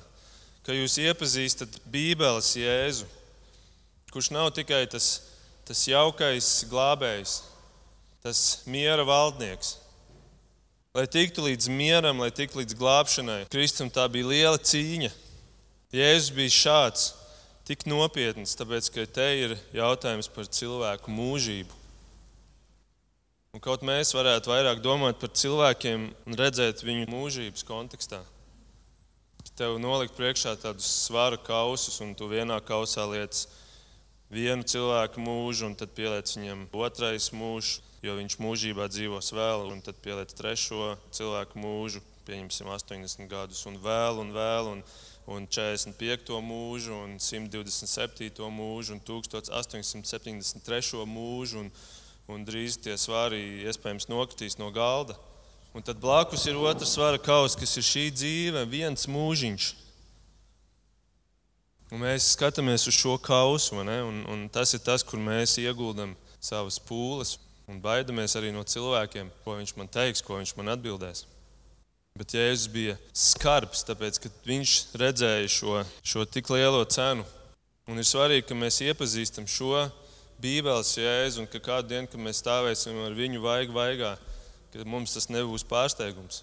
ka 0.65 0.73
jūs 0.73 0.97
iepazīstat 1.03 1.77
Bībeles 1.93 2.55
Jēzu, 2.57 3.05
kurš 4.11 4.31
nav 4.33 4.49
tikai 4.57 4.87
tas, 4.89 5.13
tas 5.69 5.85
jaukais 5.85 6.49
glābējs, 6.71 7.37
tas 8.25 8.41
miera 8.65 9.05
valdnieks. 9.05 9.77
Lai 10.97 11.05
tiktu 11.07 11.45
līdz 11.45 11.69
mieram, 11.71 12.19
lai 12.19 12.33
tiktu 12.35 12.59
līdz 12.59 12.75
glābšanai, 12.75 13.45
Kristum 13.53 13.87
tā 13.93 14.09
bija 14.11 14.27
liela 14.27 14.57
cīņa. 14.57 15.13
Jēzus 15.93 16.33
bija 16.35 16.57
šāds 16.57 17.05
tik 17.71 17.85
nopietns, 17.87 18.51
tāpēc 18.59 18.89
ka 18.91 19.03
te 19.15 19.25
ir 19.45 19.53
jautājums 19.71 20.27
par 20.35 20.49
cilvēku 20.51 21.11
mūžību. 21.15 21.77
Un 23.55 23.63
kaut 23.63 23.83
mēs 23.87 24.11
varētu 24.11 24.51
vairāk 24.51 24.81
domāt 24.83 25.21
par 25.21 25.31
cilvēkiem 25.39 26.03
un 26.11 26.39
redzēt 26.39 26.83
viņu 26.83 27.07
mūžības 27.11 27.63
kontekstā. 27.67 28.19
Tev 29.55 29.77
nolikt 29.79 30.17
priekšā 30.17 30.57
tādus 30.59 30.89
svara 31.05 31.39
kausus, 31.39 31.99
un 32.03 32.11
tu 32.17 32.27
vienā 32.31 32.57
kausā 32.67 33.05
lietas 33.07 33.45
vienu 34.31 34.67
cilvēku 34.67 35.23
mūžu, 35.23 35.69
un 35.69 35.77
tad 35.79 35.93
pieliec 35.95 36.31
viņam 36.35 36.65
otrais 36.75 37.29
mūžs, 37.35 37.77
jo 38.03 38.17
viņš 38.17 38.35
mūžībā 38.41 38.89
dzīvos 38.91 39.31
vēl, 39.37 39.69
un 39.71 39.79
tad 39.85 39.99
pieliec 40.03 40.33
trešo 40.35 40.97
cilvēku 41.15 41.61
mūžu, 41.61 42.03
pieņemsim 42.27 42.67
80 42.67 43.31
gadus, 43.31 43.63
un 43.69 43.79
vēl, 43.79 44.19
un 44.25 44.35
vēl. 44.35 44.73
Un 44.75 44.83
vēl 44.83 45.10
un 45.27 45.47
45. 45.47 46.31
mūžu, 46.41 46.95
un 47.05 47.17
127. 47.19 48.31
mūžu, 48.49 48.95
un 48.95 49.03
1873. 49.05 51.03
mūžu, 51.05 51.65
un, 51.65 51.69
un 52.31 52.47
drīz 52.47 52.79
tie 52.81 52.97
svari 52.97 53.67
iespējams 53.67 54.09
nokritīs 54.09 54.57
no 54.61 54.71
galda. 54.73 55.17
Un 55.71 55.85
tad 55.85 56.01
blakus 56.03 56.43
ir 56.49 56.57
otrs 56.59 56.97
svara 56.97 57.19
kauss, 57.21 57.55
kas 57.55 57.77
ir 57.79 57.85
šī 57.87 58.09
dzīve, 58.11 58.65
viens 58.67 59.07
mūžiņš. 59.07 59.69
Un 61.91 62.03
mēs 62.03 62.33
skatāmies 62.35 62.87
uz 62.87 62.95
šo 62.95 63.17
kausu, 63.19 63.77
un, 63.79 64.19
un 64.27 64.43
tas 64.51 64.73
ir 64.75 64.83
tas, 64.83 65.03
kur 65.03 65.19
mēs 65.19 65.57
ieguldam 65.59 66.15
savas 66.39 66.79
pūles 66.79 67.37
un 67.71 67.79
baidamies 67.79 68.35
arī 68.35 68.51
no 68.51 68.63
cilvēkiem, 68.67 69.29
ko 69.45 69.55
viņš 69.59 69.75
man 69.79 69.89
teiks, 69.91 70.23
ko 70.25 70.39
viņš 70.39 70.55
man 70.59 70.73
atbildēs. 70.73 71.23
Bet 72.19 72.35
Jēzus 72.35 72.67
bija 72.71 72.97
skarbs, 73.15 73.85
tāpēc 73.87 74.19
ka 74.21 74.31
viņš 74.45 74.75
redzēja 74.99 75.47
šo, 75.51 75.79
šo 76.03 76.25
tik 76.27 76.51
lielo 76.51 76.83
cenu. 76.91 77.23
Un 77.89 77.99
ir 77.99 78.07
svarīgi, 78.07 78.45
ka 78.49 78.57
mēs 78.57 78.81
iepazīstam 78.83 79.47
šo 79.49 79.87
Bībeles 80.41 80.95
jēzu 80.97 81.43
un 81.43 81.49
ka 81.49 81.61
kādu 81.61 81.93
dienu, 81.93 82.09
kad 82.09 82.21
mēs 82.21 82.41
stāvēsim 82.41 82.97
ar 83.05 83.13
viņu 83.13 83.41
vaigu 83.43 83.75
vaigā, 83.75 84.15
ka 84.73 84.85
mums 84.89 85.13
tas 85.13 85.29
nebūs 85.29 85.65
pārsteigums. 85.69 86.41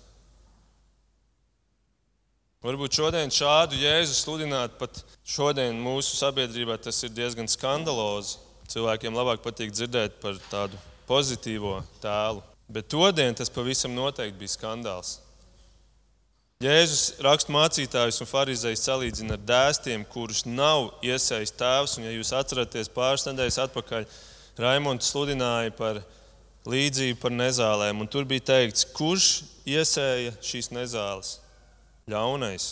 Varbūt 2.62 2.98
šodien 2.98 3.30
šādu 3.30 3.78
jēzu 3.78 4.16
sludināt 4.18 4.74
pat 4.80 5.02
šodien 5.26 5.78
mūsu 5.78 6.16
sabiedrībā 6.18 6.74
tas 6.82 6.98
ir 7.06 7.12
diezgan 7.14 7.46
skandalozi. 7.50 8.40
Cilvēkiem 8.68 9.14
labāk 9.14 9.44
patīk 9.44 9.70
dzirdēt 9.72 10.18
par 10.22 10.40
tādu 10.50 10.78
pozitīvo 11.08 11.78
tēlu. 12.02 12.42
Bet 12.68 12.90
todien 12.92 13.34
tas 13.38 13.50
pavisam 13.50 13.94
noteikti 13.94 14.42
bija 14.42 14.56
skandāls. 14.56 15.14
Jēzus 16.58 17.20
rakstu 17.22 17.52
mācītājus 17.54 18.16
un 18.18 18.26
farizējus 18.26 18.80
salīdzina 18.82 19.36
ar 19.36 19.42
dēstiem, 19.46 20.02
kurus 20.10 20.40
nav 20.42 20.88
iesaistīts 21.06 21.54
tēvs. 21.54 21.92
Un, 22.00 22.08
ja 22.08 22.14
jūs 22.16 22.32
atceraties 22.34 22.90
pāris 22.90 23.28
nedēļas 23.28 23.58
atpakaļ, 23.62 24.06
Raimons 24.58 25.06
sludināja 25.12 25.70
par 25.78 26.00
līdzību 26.66 27.20
par 27.22 27.36
nezālēm. 27.36 28.02
Tur 28.10 28.26
bija 28.26 28.48
teikts, 28.50 28.88
kurš 28.90 29.28
iesēja 29.70 30.34
šīs 30.42 30.72
nezāles? 30.74 31.36
Ļaunais. 32.10 32.66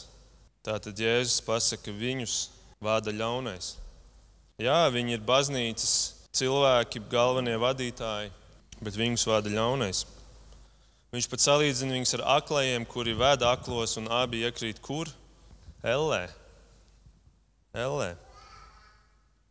Tātad 0.66 0.98
Jēzus 0.98 1.38
pasaka, 1.46 1.86
ka 1.86 1.94
viņus 1.94 2.36
vada 2.82 3.14
ļaunais. 3.14 3.76
Jā, 4.58 4.80
viņi 4.90 5.14
ir 5.14 5.24
baznīcas 5.30 5.94
cilvēki, 6.34 7.06
galvenie 7.06 7.54
vadītāji, 7.62 8.34
bet 8.82 8.98
viņus 8.98 9.30
vada 9.30 9.54
ļaunais. 9.54 10.02
Viņš 11.16 11.30
pat 11.32 11.40
salīdzina 11.40 11.94
viņus 11.96 12.10
ar 12.18 12.22
aklajiem, 12.34 12.84
kuri 12.84 13.14
veda 13.16 13.48
aklos, 13.56 13.94
un 13.96 14.10
abi 14.12 14.42
iekrīt 14.44 14.82
kur? 14.84 15.08
Ellē. 15.80 16.26
Ellē. 17.72 18.10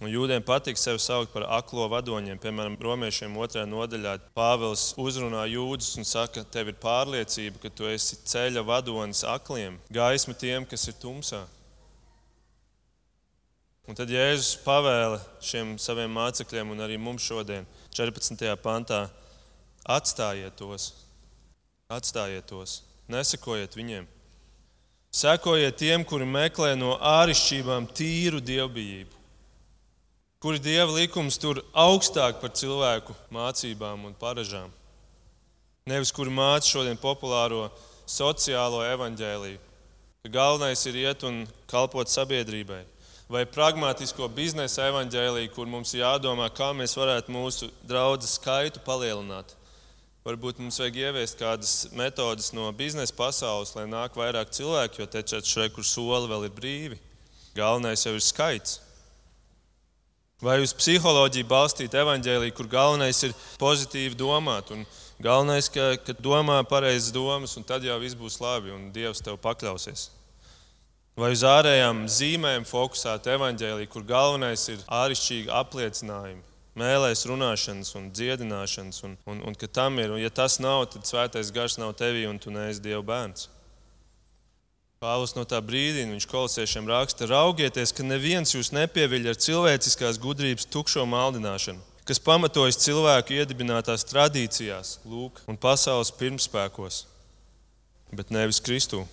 Un 0.03 0.11
jūdiem 0.11 0.43
patīk 0.45 0.77
sevi 0.77 0.99
saukt 1.01 1.31
par 1.33 1.47
aklo 1.55 1.87
vadoņiem. 1.89 2.37
Piemēram, 2.43 2.75
romiešiem 2.85 3.33
otrajā 3.41 3.65
nodaļā 3.71 4.13
Pāvils 4.37 4.91
uzrunā 5.01 5.47
jūdus 5.49 5.95
un 5.97 6.05
saka, 6.05 6.43
tev 6.53 6.69
ir 6.69 6.77
pārliecība, 6.83 7.63
ka 7.63 7.71
tu 7.73 7.89
esi 7.89 8.19
ceļa 8.29 8.61
vadonis 8.67 9.23
akliem, 9.25 9.79
gaisma 9.89 10.35
tiem, 10.37 10.67
kas 10.69 10.85
ir 10.91 10.99
tumsā. 11.01 11.41
Un 13.89 13.97
tad 13.97 14.13
Jēzus 14.13 14.59
pavēla 14.67 15.17
šiem 15.41 15.73
saviem 15.81 16.13
mācekļiem 16.13 16.75
un 16.75 16.85
arī 16.85 17.01
mums 17.01 17.25
šodien, 17.25 17.65
14. 17.89 18.45
pantā, 18.61 19.07
atstājiet 19.97 20.59
tos, 20.61 20.91
atstājiet 21.89 22.47
tos, 22.49 22.81
nesakojiet 23.07 23.75
viņiem. 23.77 24.07
Sekojiet 25.15 25.77
tiem, 25.79 26.03
kuri 26.03 26.25
meklē 26.27 26.73
no 26.75 26.97
āršķirībām 26.99 27.87
tīru 27.95 28.41
dievbijību 28.43 29.15
kuri 30.45 30.59
dieva 30.61 30.91
likums 30.93 31.39
tur 31.41 31.57
augstāk 31.73 32.37
par 32.37 32.51
cilvēku 32.53 33.15
mācībām 33.33 34.03
un 34.05 34.11
paražām. 34.13 34.67
Nevis 35.89 36.11
kuri 36.13 36.29
māca 36.29 36.69
šodien 36.69 36.99
populāro 37.01 37.63
sociālo 38.05 38.83
evaņģēliju, 38.85 39.57
ka 40.21 40.31
galvenais 40.35 40.85
ir 40.85 40.99
iet 41.01 41.25
un 41.25 41.39
kalpot 41.65 42.13
sabiedrībai, 42.13 42.83
vai 43.25 43.41
pragmatisko 43.49 44.29
biznesa 44.37 44.85
evaņģēliju, 44.91 45.49
kur 45.57 45.65
mums 45.65 45.95
jādomā, 45.97 46.51
kā 46.53 46.69
mēs 46.77 46.93
varētu 46.93 47.33
mūsu 47.33 47.71
draugu 47.89 48.29
skaitu 48.29 48.85
palielināt. 48.85 49.57
Varbūt 50.25 50.57
mums 50.57 50.79
vajag 50.81 50.95
ieviest 50.97 51.37
kādas 51.37 51.71
metodes 51.93 52.47
no 52.57 52.65
biznesa 52.73 53.13
pasaules, 53.13 53.75
lai 53.77 53.83
nāk 53.85 54.15
vairāk 54.17 54.49
cilvēku, 54.57 55.03
jo 55.03 55.05
te 55.05 55.21
šeit, 55.21 55.69
kur 55.75 55.85
soli 55.85 56.31
vēl 56.31 56.47
ir 56.47 56.55
brīvi. 56.55 56.97
Galvenais 57.53 58.01
jau 58.07 58.15
ir 58.17 58.23
skaits. 58.25 58.79
Vai 60.41 60.57
uz 60.63 60.73
psiholoģiju 60.73 61.45
balstīta 61.45 62.01
evaņģēlīja, 62.01 62.55
kur 62.57 62.65
galvenais 62.71 63.21
ir 63.27 63.37
pozitīvi 63.61 64.17
domāt, 64.17 64.73
un 64.73 64.81
galvenais, 65.21 65.69
ka, 65.69 65.93
ka 66.01 66.17
domā 66.17 66.57
pareizas 66.65 67.13
domas, 67.13 67.53
un 67.55 67.63
tad 67.63 67.85
jau 67.85 67.99
viss 68.01 68.17
būs 68.17 68.41
labi, 68.41 68.73
un 68.73 68.89
Dievs 68.97 69.21
tev 69.21 69.37
pakļausies. 69.45 70.09
Vai 71.21 71.35
uz 71.37 71.45
ārējām 71.45 72.01
zīmēm 72.09 72.65
fokusēta 72.65 73.37
evaņģēlīja, 73.37 73.93
kur 73.93 74.09
galvenais 74.09 74.65
ir 74.73 74.81
āršķirīgi 74.89 75.53
apliecinājumi, 75.53 76.41
mēlēs 76.79 77.25
runāšanas 77.29 77.95
un 77.97 78.09
dziedināšanas, 78.15 79.01
un, 79.07 79.15
un, 79.31 79.41
un 79.47 79.57
ka 79.57 79.69
tam 79.71 79.99
ir, 80.03 80.13
un 80.15 80.21
ja 80.21 80.31
tas 80.33 80.59
nav, 80.63 80.85
tad 80.93 81.07
svētais 81.07 81.51
gars 81.55 81.79
nav 81.81 81.95
tevī, 81.99 82.25
un 82.29 82.39
tu 82.41 82.53
neesi 82.53 82.83
Dieva 82.83 83.03
bērns. 83.05 83.49
Pāvils 85.03 85.35
no 85.35 85.43
tā 85.47 85.59
brīdina, 85.61 86.13
viņš 86.15 86.27
kolosiešiem 86.31 86.87
raksta, 86.89 87.27
raugieties, 87.29 87.91
ka 87.95 88.05
neviens 88.05 88.55
jūs 88.55 88.71
nepieviļ 88.75 89.31
ar 89.33 89.41
cilvēciskās 89.43 90.19
gudrības 90.23 90.67
tukšo 90.71 91.03
maldināšanu, 91.09 91.83
kas 92.07 92.21
pamatojas 92.23 92.79
cilvēku 92.83 93.35
iedibinātās 93.35 94.07
tradīcijās, 94.07 94.99
lūk, 95.05 95.43
un 95.51 95.59
pasaules 95.59 96.13
pirmspēkos, 96.15 97.03
bet 98.15 98.31
nevis 98.33 98.63
Kristū. 98.63 99.03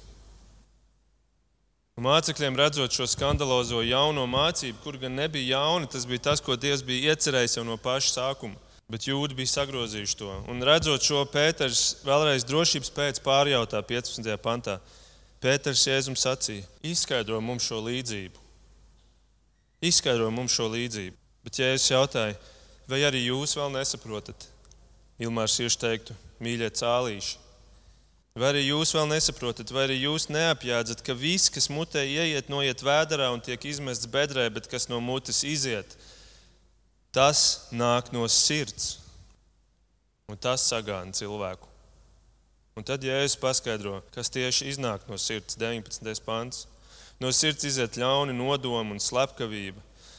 Mācekļiem 2.00 2.56
redzot 2.56 2.94
šo 2.96 3.04
skandalozo 3.04 3.82
jauno 3.84 4.22
mācību, 4.24 4.78
kur 4.80 4.96
gan 4.96 5.12
nebija 5.12 5.58
jauna, 5.58 5.84
tas 5.92 6.06
bija 6.08 6.22
tas, 6.30 6.40
ko 6.40 6.56
Dievs 6.56 6.80
bija 6.80 7.12
iecerējis 7.12 7.58
jau 7.58 7.64
no 7.68 7.76
paša 7.76 8.14
sākuma. 8.14 8.56
Bet 8.88 9.04
jūdzi 9.04 9.36
bija 9.36 9.50
sagrozījuši 9.52 10.16
to. 10.16 10.30
Un 10.48 10.64
redzot 10.64 11.04
šo, 11.04 11.26
Pēters 11.28 12.00
vēlreiz 12.04 12.46
drošības 12.48 12.90
pēc 12.96 13.20
pārjautā 13.24 13.82
15. 13.84 14.32
pantā. 14.40 14.78
Pēters 15.44 15.84
Jēzum 15.84 16.16
sacīja: 16.16 16.64
Izskaidro 16.80 17.40
mums 17.44 17.68
šo 17.68 17.82
līdzību. 17.84 18.40
Izskaidro 19.84 20.30
mums 20.32 20.56
šo 20.56 20.70
līdzību. 20.72 21.16
Bet 21.44 21.60
Jēzus 21.60 21.92
jautāja, 21.92 22.40
vai 22.88 23.02
arī 23.04 23.26
jūs 23.26 23.52
vēl 23.58 23.72
nesaprotat? 23.76 24.48
Ilmārs 25.20 25.60
Irš 25.60 25.76
teiktu, 25.82 26.16
mīļie 26.40 26.72
cālīši. 26.72 27.36
Vai 28.32 28.48
arī 28.48 28.62
jūs 28.64 28.94
vēl 28.96 29.10
nesaprotat, 29.10 29.68
vai 29.74 29.84
arī 29.84 29.98
jūs 30.06 30.30
neapjēdzat, 30.32 31.02
ka 31.04 31.12
viss, 31.12 31.52
kas 31.52 31.68
mutē 31.68 32.06
ieiet, 32.08 32.48
noiet 32.48 32.80
vēdā 32.80 33.28
un 33.28 33.42
tiek 33.44 33.60
izmests 33.68 34.08
bedrē, 34.08 34.46
bet 34.48 34.70
kas 34.72 34.88
no 34.88 35.02
mutes 35.04 35.42
iziet, 35.44 35.98
tas 37.12 37.68
nāk 37.76 38.08
no 38.14 38.24
sirds. 38.32 38.96
Un 40.32 40.40
tas 40.40 40.64
sagāna 40.64 41.12
cilvēku. 41.12 41.68
Un 42.72 42.86
tad 42.88 43.04
Jēzus 43.04 43.36
paskaidro, 43.36 43.98
kas 44.14 44.32
tieši 44.32 44.70
iznāk 44.72 45.04
no 45.10 45.18
sirds, 45.20 45.58
19. 45.60 46.24
pants. 46.24 46.64
No 47.20 47.28
sirds 47.36 47.66
iziet 47.68 47.98
ļauni 48.00 48.32
nodomi 48.32 48.96
un 48.96 49.02
slepkavība, 49.02 49.76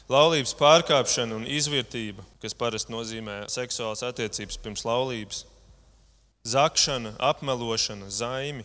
laulības 0.08 0.54
pārkāpšana 0.56 1.34
un 1.34 1.48
izvērtība, 1.50 2.22
kas 2.40 2.54
parasti 2.54 2.94
nozīmē 2.94 3.42
seksuālas 3.50 4.04
attiecības 4.06 4.60
pirms 4.62 4.86
laulības, 4.86 5.42
zakšana, 6.44 7.16
apmelošana, 7.18 8.10
zaimi. 8.10 8.64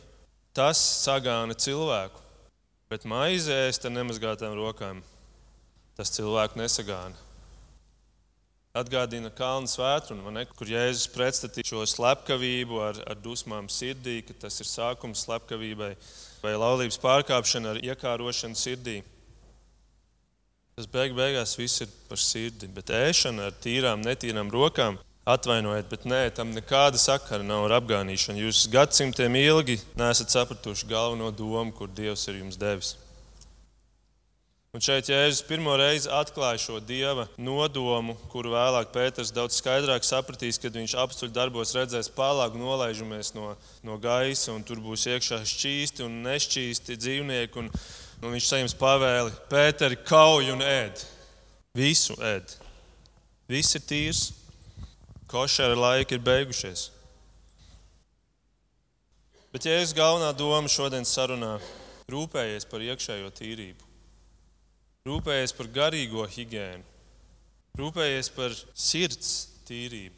Tas 0.54 0.80
sagāna 1.06 1.56
cilvēku, 1.56 2.20
bet 2.92 3.06
maize 3.08 3.54
ēst 3.68 3.86
ar 3.86 3.94
nemazgātām 3.96 4.56
rokām. 4.58 5.02
Tas 5.96 6.12
cilvēku 6.16 6.60
nesagāna. 6.60 7.16
Atgādina 8.76 9.32
kalnu 9.34 9.70
svētkrunu, 9.70 10.46
kur 10.56 10.70
Jēzus 10.70 11.10
pretstatīja 11.14 11.72
šo 11.72 11.86
slepkavību 11.90 12.82
ar, 12.86 13.00
ar 13.10 13.18
dusmām 13.18 13.70
sirdī, 13.72 14.20
ka 14.26 14.36
tas 14.46 14.60
ir 14.62 14.70
sākums 14.70 15.24
slepkavībai, 15.26 15.96
vai 16.44 16.54
laulības 16.56 17.00
pārkāpšana 17.02 17.74
ar 17.74 17.82
iekārošanu 17.82 18.60
sirdī. 18.60 19.00
Tas 20.78 20.88
beig 20.88 21.16
beigās 21.18 21.58
viss 21.60 21.82
ir 21.84 21.90
par 22.08 22.22
sirdi, 22.22 22.70
bet 22.72 22.94
ēšana 22.94 23.50
ar 23.50 23.58
tīrām, 23.64 24.06
netīrām 24.06 24.52
rokām 24.54 25.00
atvainojiet, 25.30 25.90
bet 25.92 26.08
nē, 26.10 26.24
tam 26.36 26.54
nekāda 26.56 27.00
sakara 27.02 27.46
nav 27.46 27.68
ar 27.68 27.78
apgānīšanu. 27.80 28.46
Jūs 28.48 28.66
gadsimtiem 28.74 29.38
ilgi 29.40 29.78
nesat 30.00 30.34
sapratuši 30.34 30.90
galveno 30.90 31.30
domu, 31.32 31.74
kur 31.76 31.92
Dievs 31.92 32.28
ir 32.32 32.42
jums 32.42 32.58
devis. 32.60 32.96
Un 34.70 34.84
šeit 34.86 35.08
Jēzus 35.10 35.42
pirmo 35.50 35.74
reizi 35.82 36.12
atklāja 36.14 36.60
šo 36.62 36.76
dieva 36.78 37.24
nodomu, 37.42 38.14
kuru 38.30 38.52
vēlāk 38.54 38.92
Pēters 38.94 39.32
daudz 39.34 39.56
skaidrāk 39.58 40.06
sapratīs, 40.06 40.60
kad 40.62 40.76
viņš 40.78 40.94
apstuļu 41.04 41.34
darbos 41.34 41.74
redzēs 41.74 42.12
pārlāgu 42.14 42.62
nolaižamies 42.62 43.34
no, 43.34 43.56
no 43.82 43.98
gaisa, 43.98 44.54
un 44.54 44.62
tur 44.62 44.78
būs 44.84 45.08
iekšā 45.10 45.42
šķīsti 45.42 46.06
un 46.06 46.20
nešķīsti 46.28 47.00
dzīvnieki. 47.02 47.64
Un, 47.64 47.72
un 48.22 48.38
viņš 48.38 48.52
saņems 48.52 48.78
pavēli, 48.78 49.34
Pēteri, 49.50 49.98
kauj 50.06 50.54
un 50.54 50.62
ēd. 50.62 51.02
Visu 51.74 52.14
ēd. 52.22 52.54
Viss 53.50 53.74
ir 53.74 53.88
tīrs. 53.90 54.24
Košera 55.30 55.78
laiki 55.78 56.18
ir 56.18 56.24
beigušies. 56.26 56.90
Bet 59.54 59.66
Jēzus 59.66 59.96
galvenā 59.98 60.30
doma 60.38 60.70
šodienas 60.70 61.12
sarunā- 61.14 61.56
rūpējies 62.14 62.66
par 62.70 62.82
iekšējo 62.86 63.30
tīrību, 63.38 63.84
rūpējies 65.06 65.56
par 65.58 65.68
garīgo 65.68 66.26
higiēnu, 66.26 66.84
rūpējies 67.78 68.30
par 68.36 68.56
sirds 68.74 69.50
tīrību. 69.66 70.18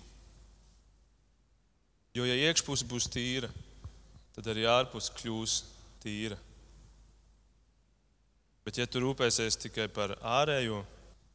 Jo, 2.15 2.25
ja 2.27 2.35
iekšpuse 2.51 2.83
būs 2.83 3.07
tīra, 3.07 3.49
tad 4.35 4.47
arī 4.51 4.67
ārpuse 4.67 5.11
kļūs 5.15 5.63
tīra. 6.03 6.37
Bet, 8.65 8.77
ja 8.77 8.85
tu 8.85 8.99
rūpēsies 8.99 9.57
tikai 9.57 9.87
par 9.87 10.15
ārējo, 10.19 10.85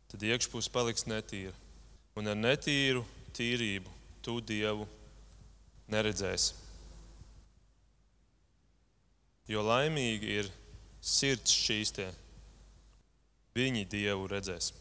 tad 0.08 0.20
iekšpuse 0.20 0.70
paliks 0.70 1.04
netīra. 1.08 1.54
Un 2.16 2.28
ar 2.28 2.36
netīru 2.36 3.04
tīrību 3.36 3.92
tu 4.24 4.40
Dievu 4.42 4.86
neredzēsi. 5.92 6.54
Jo 9.46 9.62
laimīgi 9.62 10.40
ir 10.40 10.48
sirds 10.98 11.54
šķīstie, 11.54 12.08
viņi 13.54 13.84
Dievu 13.92 14.26
redzēs. 14.32 14.72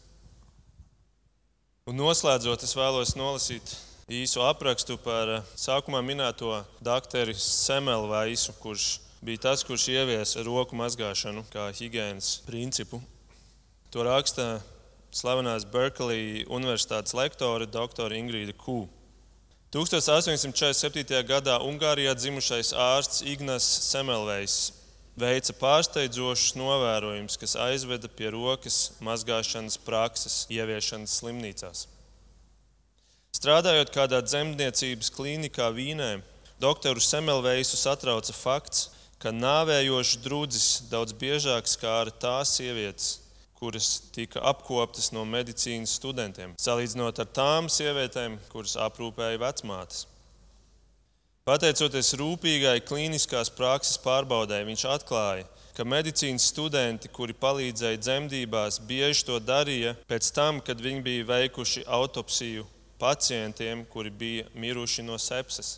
Un 1.86 2.00
noslēdzot, 2.00 2.64
es 2.66 2.74
vēlos 2.74 3.14
nolasīt 3.14 3.76
īsu 4.10 4.42
aprakstu 4.42 4.96
par 4.98 5.36
sākumā 5.54 6.00
minēto 6.02 6.50
doktoru 6.82 7.34
Semelvaisu, 7.38 8.56
kurš 8.58 8.86
bija 9.22 9.44
tas, 9.48 9.62
kurš 9.66 9.86
ieviesa 9.94 10.42
roku 10.46 10.74
mazgāšanu 10.78 11.44
kā 11.52 11.68
higiēnas 11.78 12.40
principu. 12.46 12.98
To 13.94 14.02
raksta 14.02 14.56
slavenās 15.14 15.66
Berkeley 15.68 16.44
Universitātes 16.46 17.14
lektore 17.16 17.66
dr. 17.66 18.12
Ingrīda 18.16 18.54
Kū. 18.56 18.86
1847. 19.74 21.22
gadā 21.28 21.58
Ungārijā 21.60 22.14
dzimušais 22.16 22.72
ārsts 22.72 23.24
Ignas 23.26 23.66
Semelvejs 23.90 24.72
veica 25.16 25.52
pārsteidzošus 25.56 26.54
novērojumus, 26.60 27.36
kas 27.40 27.56
aizveda 27.60 28.08
pie 28.08 28.30
rokas 28.32 28.92
mazgāšanas 29.04 29.78
prakses 29.84 30.44
ieviešanas 30.52 31.18
slimnīcās. 31.20 31.86
Strādājot 33.36 33.92
kādā 33.92 34.22
dzemdniecības 34.24 35.10
klīnikā 35.12 35.68
Vīnē, 35.76 36.22
doktoru 36.60 37.02
Semelveisu 37.04 37.76
satrauca 37.76 38.32
fakts, 38.32 38.90
ka 39.20 39.32
nāvējošs 39.32 40.18
drudzis 40.24 40.68
daudz 40.92 41.16
biežāk 41.16 41.68
skāra 41.68 42.12
tās 42.12 42.54
sievietes, 42.56 43.25
kuras 43.56 44.02
tika 44.12 44.42
apkoptas 44.44 45.10
no 45.16 45.24
medicīnas 45.28 45.96
studentiem, 45.96 46.52
salīdzinot 46.60 47.22
ar 47.22 47.32
tām 47.38 47.70
sievietēm, 47.72 48.36
kuras 48.52 48.76
aprūpēja 48.86 49.40
vecmātes. 49.40 50.04
Pateicoties 51.46 52.10
rūpīgai 52.18 52.80
klīniskās 52.82 53.52
prakses 53.54 54.00
pārbaudē, 54.02 54.64
viņš 54.66 54.82
atklāja, 54.96 55.46
ka 55.76 55.84
medicīnas 55.86 56.48
studenti, 56.50 57.06
kuri 57.12 57.36
palīdzēja 57.38 58.00
dzemdībās, 58.02 58.80
bieži 58.88 59.28
to 59.28 59.38
darīja 59.38 59.94
pēc 60.10 60.32
tam, 60.34 60.58
kad 60.64 60.82
viņi 60.82 61.04
bija 61.06 61.28
veikuši 61.28 61.84
autopsiju 61.86 62.66
pacientiem, 62.98 63.84
kuri 63.92 64.10
bija 64.10 64.46
miruši 64.58 65.04
no 65.06 65.20
sepses. 65.22 65.76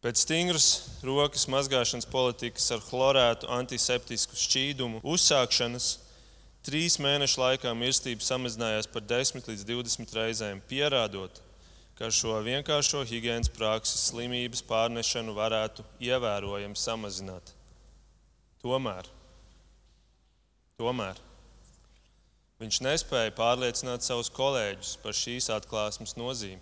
Pēc 0.00 0.22
stingras 0.24 0.66
rokas 1.04 1.44
mazgāšanas 1.52 2.08
politikas 2.08 2.70
ar 2.72 2.80
chlorētu 2.80 3.50
antiseptisku 3.52 4.38
šķīdumu 4.40 5.02
uzsākšanas 5.04 5.90
trīs 6.66 6.98
mēnešu 7.00 7.40
laikā 7.40 7.72
mirstība 7.76 8.24
samazinājās 8.24 8.88
par 8.92 9.04
10 9.08 9.48
līdz 9.50 9.64
20 9.68 10.16
reizēm, 10.16 10.60
pierādot, 10.68 11.40
ka 11.98 12.10
šo 12.12 12.38
vienkāršo 12.44 13.02
higiēnas 13.08 13.52
praksi 13.52 13.98
slimības 14.00 14.62
pārnešanu 14.68 15.34
varētu 15.36 15.84
ievērojami 16.00 16.78
samazināt. 16.80 17.54
Tomēr, 18.60 19.08
tomēr 20.80 21.20
viņš 22.60 22.80
nespēja 22.84 23.32
pārliecināt 23.36 24.04
savus 24.04 24.28
kolēģus 24.36 24.98
par 25.00 25.16
šīs 25.16 25.48
atklāsmes 25.54 26.16
nozīmi. 26.20 26.60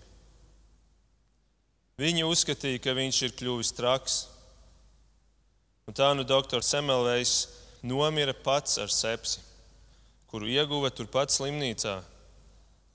Viņi 1.99 2.23
uzskatīja, 2.23 2.79
ka 2.79 2.95
viņš 2.95 3.17
ir 3.27 3.33
kļuvis 3.35 3.73
traks. 3.75 4.19
Un 5.89 5.95
tā 5.97 6.13
nu 6.15 6.23
doktors 6.23 6.69
Semelvejs 6.71 7.33
nomira 7.83 8.31
pats 8.31 8.77
ar 8.79 8.91
sepsi, 8.93 9.41
kuru 10.29 10.49
ieguva 10.49 10.91
turpat 10.93 11.33
slimnīcā, 11.33 11.99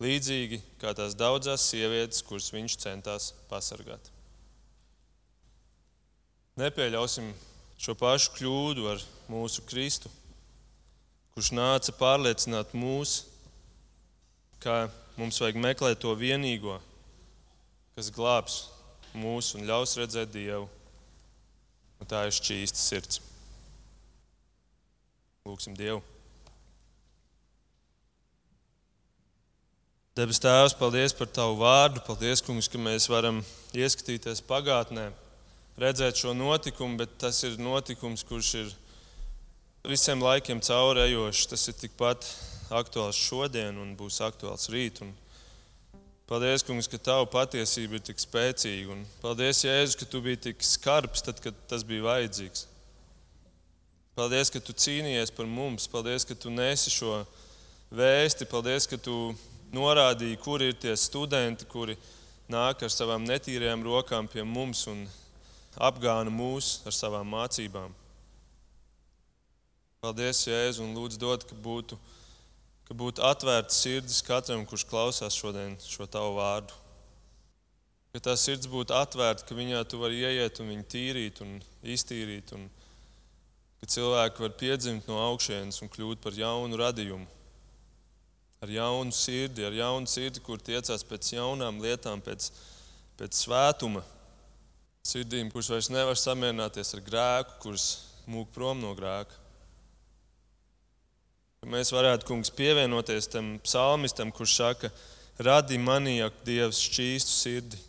līdzīgi 0.02 0.60
kā 0.82 0.94
tās 0.94 1.16
daudzas 1.18 1.66
sievietes, 1.70 2.22
kuras 2.26 2.52
viņš 2.54 2.76
centās 2.82 3.32
pasargāt. 3.50 4.10
Nepieļausim 6.60 7.32
šo 7.82 7.96
pašu 7.98 8.36
kļūdu 8.36 8.86
ar 8.92 9.02
mūsu 9.30 9.64
Kristu, 9.66 10.10
kurš 11.34 11.50
nāca 11.56 11.94
pārliecināt 11.98 12.76
mūs, 12.78 13.24
ka 14.62 14.84
mums 15.18 15.42
vajag 15.42 15.58
meklēt 15.58 15.98
to 16.04 16.14
vienīgo, 16.14 16.78
kas 17.98 18.14
glābs 18.14 18.62
mūs 19.18 19.52
un 19.58 19.66
ļaus 19.66 19.98
redzēt 19.98 20.30
Dievu. 20.34 20.70
Un 21.98 22.10
tā 22.10 22.24
ir 22.28 22.34
šķīsta 22.34 22.78
sirds. 22.78 23.22
Lūksim 25.46 25.74
Dievu. 25.78 26.02
Debes 30.14 30.38
Tēvs, 30.38 30.76
paldies 30.78 31.10
par 31.10 31.26
Tavu 31.26 31.56
vārdu. 31.58 31.98
Paldies, 32.06 32.38
Kungs, 32.46 32.68
ka 32.70 32.78
mēs 32.78 33.08
varam 33.10 33.40
ieskatīties 33.74 34.44
pagātnē, 34.46 35.08
redzēt 35.82 36.20
šo 36.20 36.30
notikumu, 36.38 37.00
bet 37.00 37.16
tas 37.18 37.40
ir 37.42 37.56
notikums, 37.58 38.22
kurš 38.22 38.50
ir 38.60 38.68
visiem 39.90 40.20
laikiem 40.22 40.60
caurējošs. 40.62 41.48
Tas 41.50 41.66
ir 41.66 41.74
tikpat 41.80 42.28
aktuāls 42.70 43.18
šodien 43.18 43.80
un 43.82 43.96
būs 43.98 44.20
aktuāls 44.22 44.68
rīt. 44.70 45.00
Un 45.02 45.10
Paldies, 46.30 46.62
Kungs, 46.62 46.86
ka 46.86 47.00
Tava 47.10 47.26
patiesība 47.32 47.98
ir 47.98 48.04
tik 48.06 48.22
spēcīga. 48.22 48.94
Un 48.94 49.02
paldies, 49.18 49.64
Jēzus, 49.66 49.96
ka 49.98 50.06
Tu 50.06 50.20
biji 50.22 50.40
tik 50.44 50.62
skarbs, 50.62 51.24
tad, 51.26 51.42
kad 51.42 51.58
tas 51.66 51.82
bija 51.82 52.04
vajadzīgs. 52.06 52.68
Paldies, 54.14 54.54
ka 54.54 54.62
Tu 54.62 54.78
cīnījies 54.78 55.34
par 55.34 55.50
mums. 55.50 55.88
Paldies, 55.90 56.22
ka 56.22 56.38
Tu 56.38 56.54
nesi 56.54 56.94
šo 56.94 57.18
vēsti. 57.90 58.46
Paldies, 58.54 58.86
ka 58.86 58.94
Tu 58.94 59.18
norādīji, 59.74 60.40
kur 60.40 60.62
ir 60.62 60.78
tie 60.78 60.94
studenti, 60.96 61.66
kuri 61.68 61.98
nāk 62.50 62.86
ar 62.86 62.92
savām 62.92 63.26
netīrajām 63.26 63.84
rokām 63.84 64.30
pie 64.30 64.46
mums 64.46 64.86
un 64.90 65.04
apgāna 65.76 66.30
mūs 66.30 66.80
ar 66.86 66.94
savām 66.94 67.28
mācībām. 67.34 67.92
Paldies, 70.04 70.44
Jēzu, 70.46 70.84
un 70.84 70.92
lūdzu 70.96 71.18
dod, 71.18 71.46
ka 71.48 71.56
būtu 71.64 71.98
ka 72.84 72.96
būtu 72.96 73.24
atvērts 73.24 73.80
sirdis 73.80 74.22
katram, 74.24 74.64
kurš 74.68 74.84
klausās 74.88 75.36
šodien 75.36 75.76
šo 75.80 76.06
tavu 76.10 76.36
vārdu. 76.36 76.74
Ka 78.14 78.20
tā 78.28 78.34
sirds 78.38 78.68
būtu 78.70 78.94
atvērta, 78.94 79.46
ka 79.48 79.56
viņā 79.56 79.80
tu 79.90 79.98
vari 80.02 80.20
ieiet 80.22 80.60
un 80.62 80.70
viņu 80.70 80.84
tīrīt 80.92 81.40
un 81.42 81.56
iztīrīt, 81.94 82.52
un 82.54 82.68
ka 83.80 83.88
cilvēki 83.96 84.44
var 84.44 84.52
piedzimt 84.60 85.08
no 85.10 85.18
augšienes 85.30 85.80
un 85.82 85.90
kļūt 85.90 86.20
par 86.22 86.36
jaunu 86.38 86.78
radījumu. 86.78 87.26
Ar 88.62 88.70
jaunu 88.70 89.12
sirdi, 89.12 89.64
ar 89.66 89.74
jaunu 89.76 90.08
sirdi, 90.08 90.42
kur 90.44 90.62
tiecās 90.62 91.04
pēc 91.04 91.34
jaunām 91.34 91.80
lietām, 91.82 92.22
pēc, 92.24 92.50
pēc 93.18 93.40
svētuma. 93.44 94.04
Sirdīm, 95.04 95.50
kuras 95.52 95.68
vairs 95.68 95.90
nevar 95.92 96.16
samierināties 96.16 96.94
ar 96.96 97.02
grēku, 97.04 97.58
kuras 97.66 97.88
mūk 98.30 98.52
prom 98.54 98.80
no 98.80 98.94
grēka. 98.96 99.36
Ka 101.60 101.68
mēs 101.72 101.92
varētu, 101.92 102.28
kungs, 102.28 102.52
pievienoties 102.52 103.28
tam 103.32 103.54
psalmistam, 103.64 104.32
kurš 104.32 104.56
saka, 104.58 104.92
radi 105.40 105.78
manī, 105.80 106.18
ak, 106.24 106.42
Dievs, 106.44 106.80
šķīstu 106.88 107.34
sirdi 107.34 107.82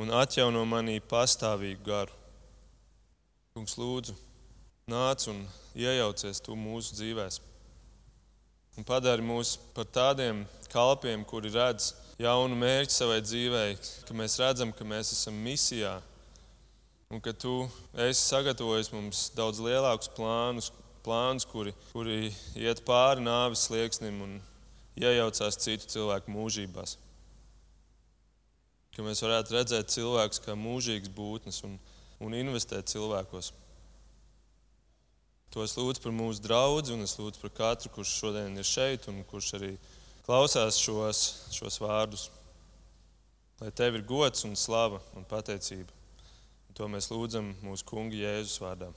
un 0.00 0.12
atjauno 0.12 0.64
manī 0.68 0.98
pastāvīgu 1.00 1.84
garu. 1.86 2.12
Kungs, 3.56 3.76
lūdzu, 3.80 4.16
nāc 4.92 5.24
un 5.32 5.40
iejaucies 5.76 6.42
tu 6.44 6.56
mūsu 6.56 6.98
dzīvēm. 6.98 7.55
Un 8.76 8.84
padari 8.84 9.24
mūs 9.24 9.54
par 9.72 9.86
tādiem 9.88 10.42
kalpiem, 10.68 11.22
kuri 11.24 11.48
redz 11.54 11.94
jaunu 12.20 12.58
mērķi 12.60 12.92
savai 12.92 13.22
dzīvei, 13.24 13.76
ka 14.04 14.16
mēs 14.16 14.36
redzam, 14.42 14.72
ka 14.76 14.84
mēs 14.84 15.14
esam 15.16 15.38
misijā 15.44 15.94
un 17.08 17.22
ka 17.24 17.32
tu 17.32 17.54
esi 18.04 18.20
sagatavojis 18.20 18.90
mums 18.92 19.30
daudz 19.36 19.62
lielākus 19.64 20.10
plānus, 20.16 20.68
plānus, 21.06 21.46
kuri, 21.48 21.72
kuri 21.92 22.32
iet 22.58 22.82
pāri 22.84 23.24
nāves 23.24 23.64
slieksnim 23.68 24.20
un 24.26 24.38
iejaucās 25.00 25.56
citu 25.62 25.88
cilvēku 25.92 26.32
mūžībās. 26.34 26.96
Ka 28.96 29.04
mēs 29.04 29.20
varētu 29.24 29.56
redzēt 29.56 29.92
cilvēkus 29.92 30.42
kā 30.44 30.56
mūžīgas 30.56 31.12
būtnes 31.16 31.62
un, 31.68 31.76
un 32.20 32.36
investēt 32.36 32.92
cilvēkos. 32.92 33.52
To 35.56 35.64
es 35.64 35.72
lūdzu 35.72 36.02
par 36.04 36.12
mūsu 36.12 36.42
draugu, 36.44 36.90
un 36.92 37.00
es 37.00 37.14
lūdzu 37.16 37.40
par 37.40 37.52
katru, 37.56 37.88
kurš 37.94 38.10
šodien 38.20 38.58
ir 38.60 38.66
šeit 38.68 39.06
un 39.08 39.22
kurš 39.24 39.54
arī 39.56 39.70
klausās 40.26 40.76
šos, 40.76 41.20
šos 41.48 41.80
vārdus. 41.80 42.26
lai 43.60 43.70
tev 43.72 43.96
ir 43.96 44.04
gods 44.04 44.44
un 44.44 44.52
slava 44.52 45.00
un 45.16 45.24
pateicība. 45.24 45.88
Un 46.68 46.76
to 46.76 46.90
mēs 46.92 47.08
lūdzam 47.08 47.54
mūsu 47.64 47.88
kunga 47.88 48.12
Jēzus 48.12 48.60
vārdā. 48.60 48.90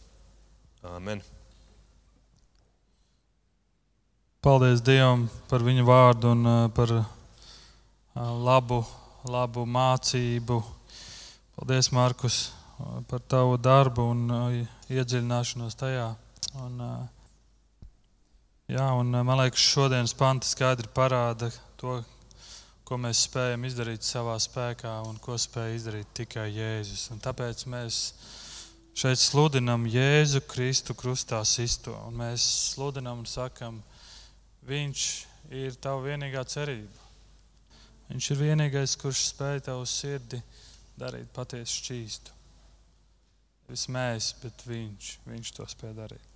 Āmen! 0.83 1.23
Paldies 4.43 4.83
Dievam 4.83 5.29
par 5.47 5.63
viņu 5.63 5.87
vārdu 5.87 6.35
un 6.35 6.43
uh, 6.43 6.69
par 6.75 6.91
uh, 6.91 7.05
labu, 8.19 8.83
labu 9.23 9.63
mācību. 9.63 10.59
Paldies, 11.55 11.93
Markus, 11.95 12.49
uh, 12.51 12.99
par 13.07 13.23
tavu 13.23 13.55
darbu 13.55 14.11
un 14.11 14.27
iedziļināšanos 14.91 15.79
tajā. 15.79 16.17
Un, 16.59 16.79
jā, 18.69 18.87
un 18.99 19.11
man 19.13 19.41
liekas, 19.41 19.65
šodienas 19.73 20.15
panti 20.17 20.49
skaidri 20.49 20.89
parāda 20.95 21.51
to, 21.79 21.99
ko 22.87 22.97
mēs 22.97 23.25
spējam 23.27 23.67
izdarīt 23.69 24.07
savā 24.07 24.37
spēkā 24.41 24.95
un 25.05 25.19
ko 25.21 25.37
spēja 25.37 25.77
izdarīt 25.77 26.15
tikai 26.23 26.47
Jēzus. 26.55 27.09
Un 27.13 27.21
tāpēc 27.21 27.67
mēs 27.69 28.01
šeit 28.97 29.21
sludinam 29.21 29.85
Jēzu 29.89 30.41
Kristu 30.49 30.97
krustā 30.97 31.43
sisto. 31.45 31.93
Mēs 32.15 32.47
sludinam 32.73 33.21
un 33.21 33.29
sakam, 33.29 33.83
Viņš 34.69 35.03
ir 35.55 35.77
tava 35.81 36.03
vienīgā 36.03 36.43
cerība. 36.45 37.07
Viņš 38.09 38.31
ir 38.33 38.41
vienīgais, 38.41 38.97
kurš 39.01 39.23
spēj 39.31 39.63
tavu 39.69 39.85
sirdi 39.89 40.41
darīt 40.99 41.29
patiesu 41.33 41.79
šķīstu. 41.79 42.35
Nevis 43.69 43.85
mēs, 43.93 44.33
bet 44.43 44.65
viņš, 44.65 45.13
viņš 45.29 45.53
to 45.57 45.67
spēj 45.73 45.95
darīt. 45.97 46.28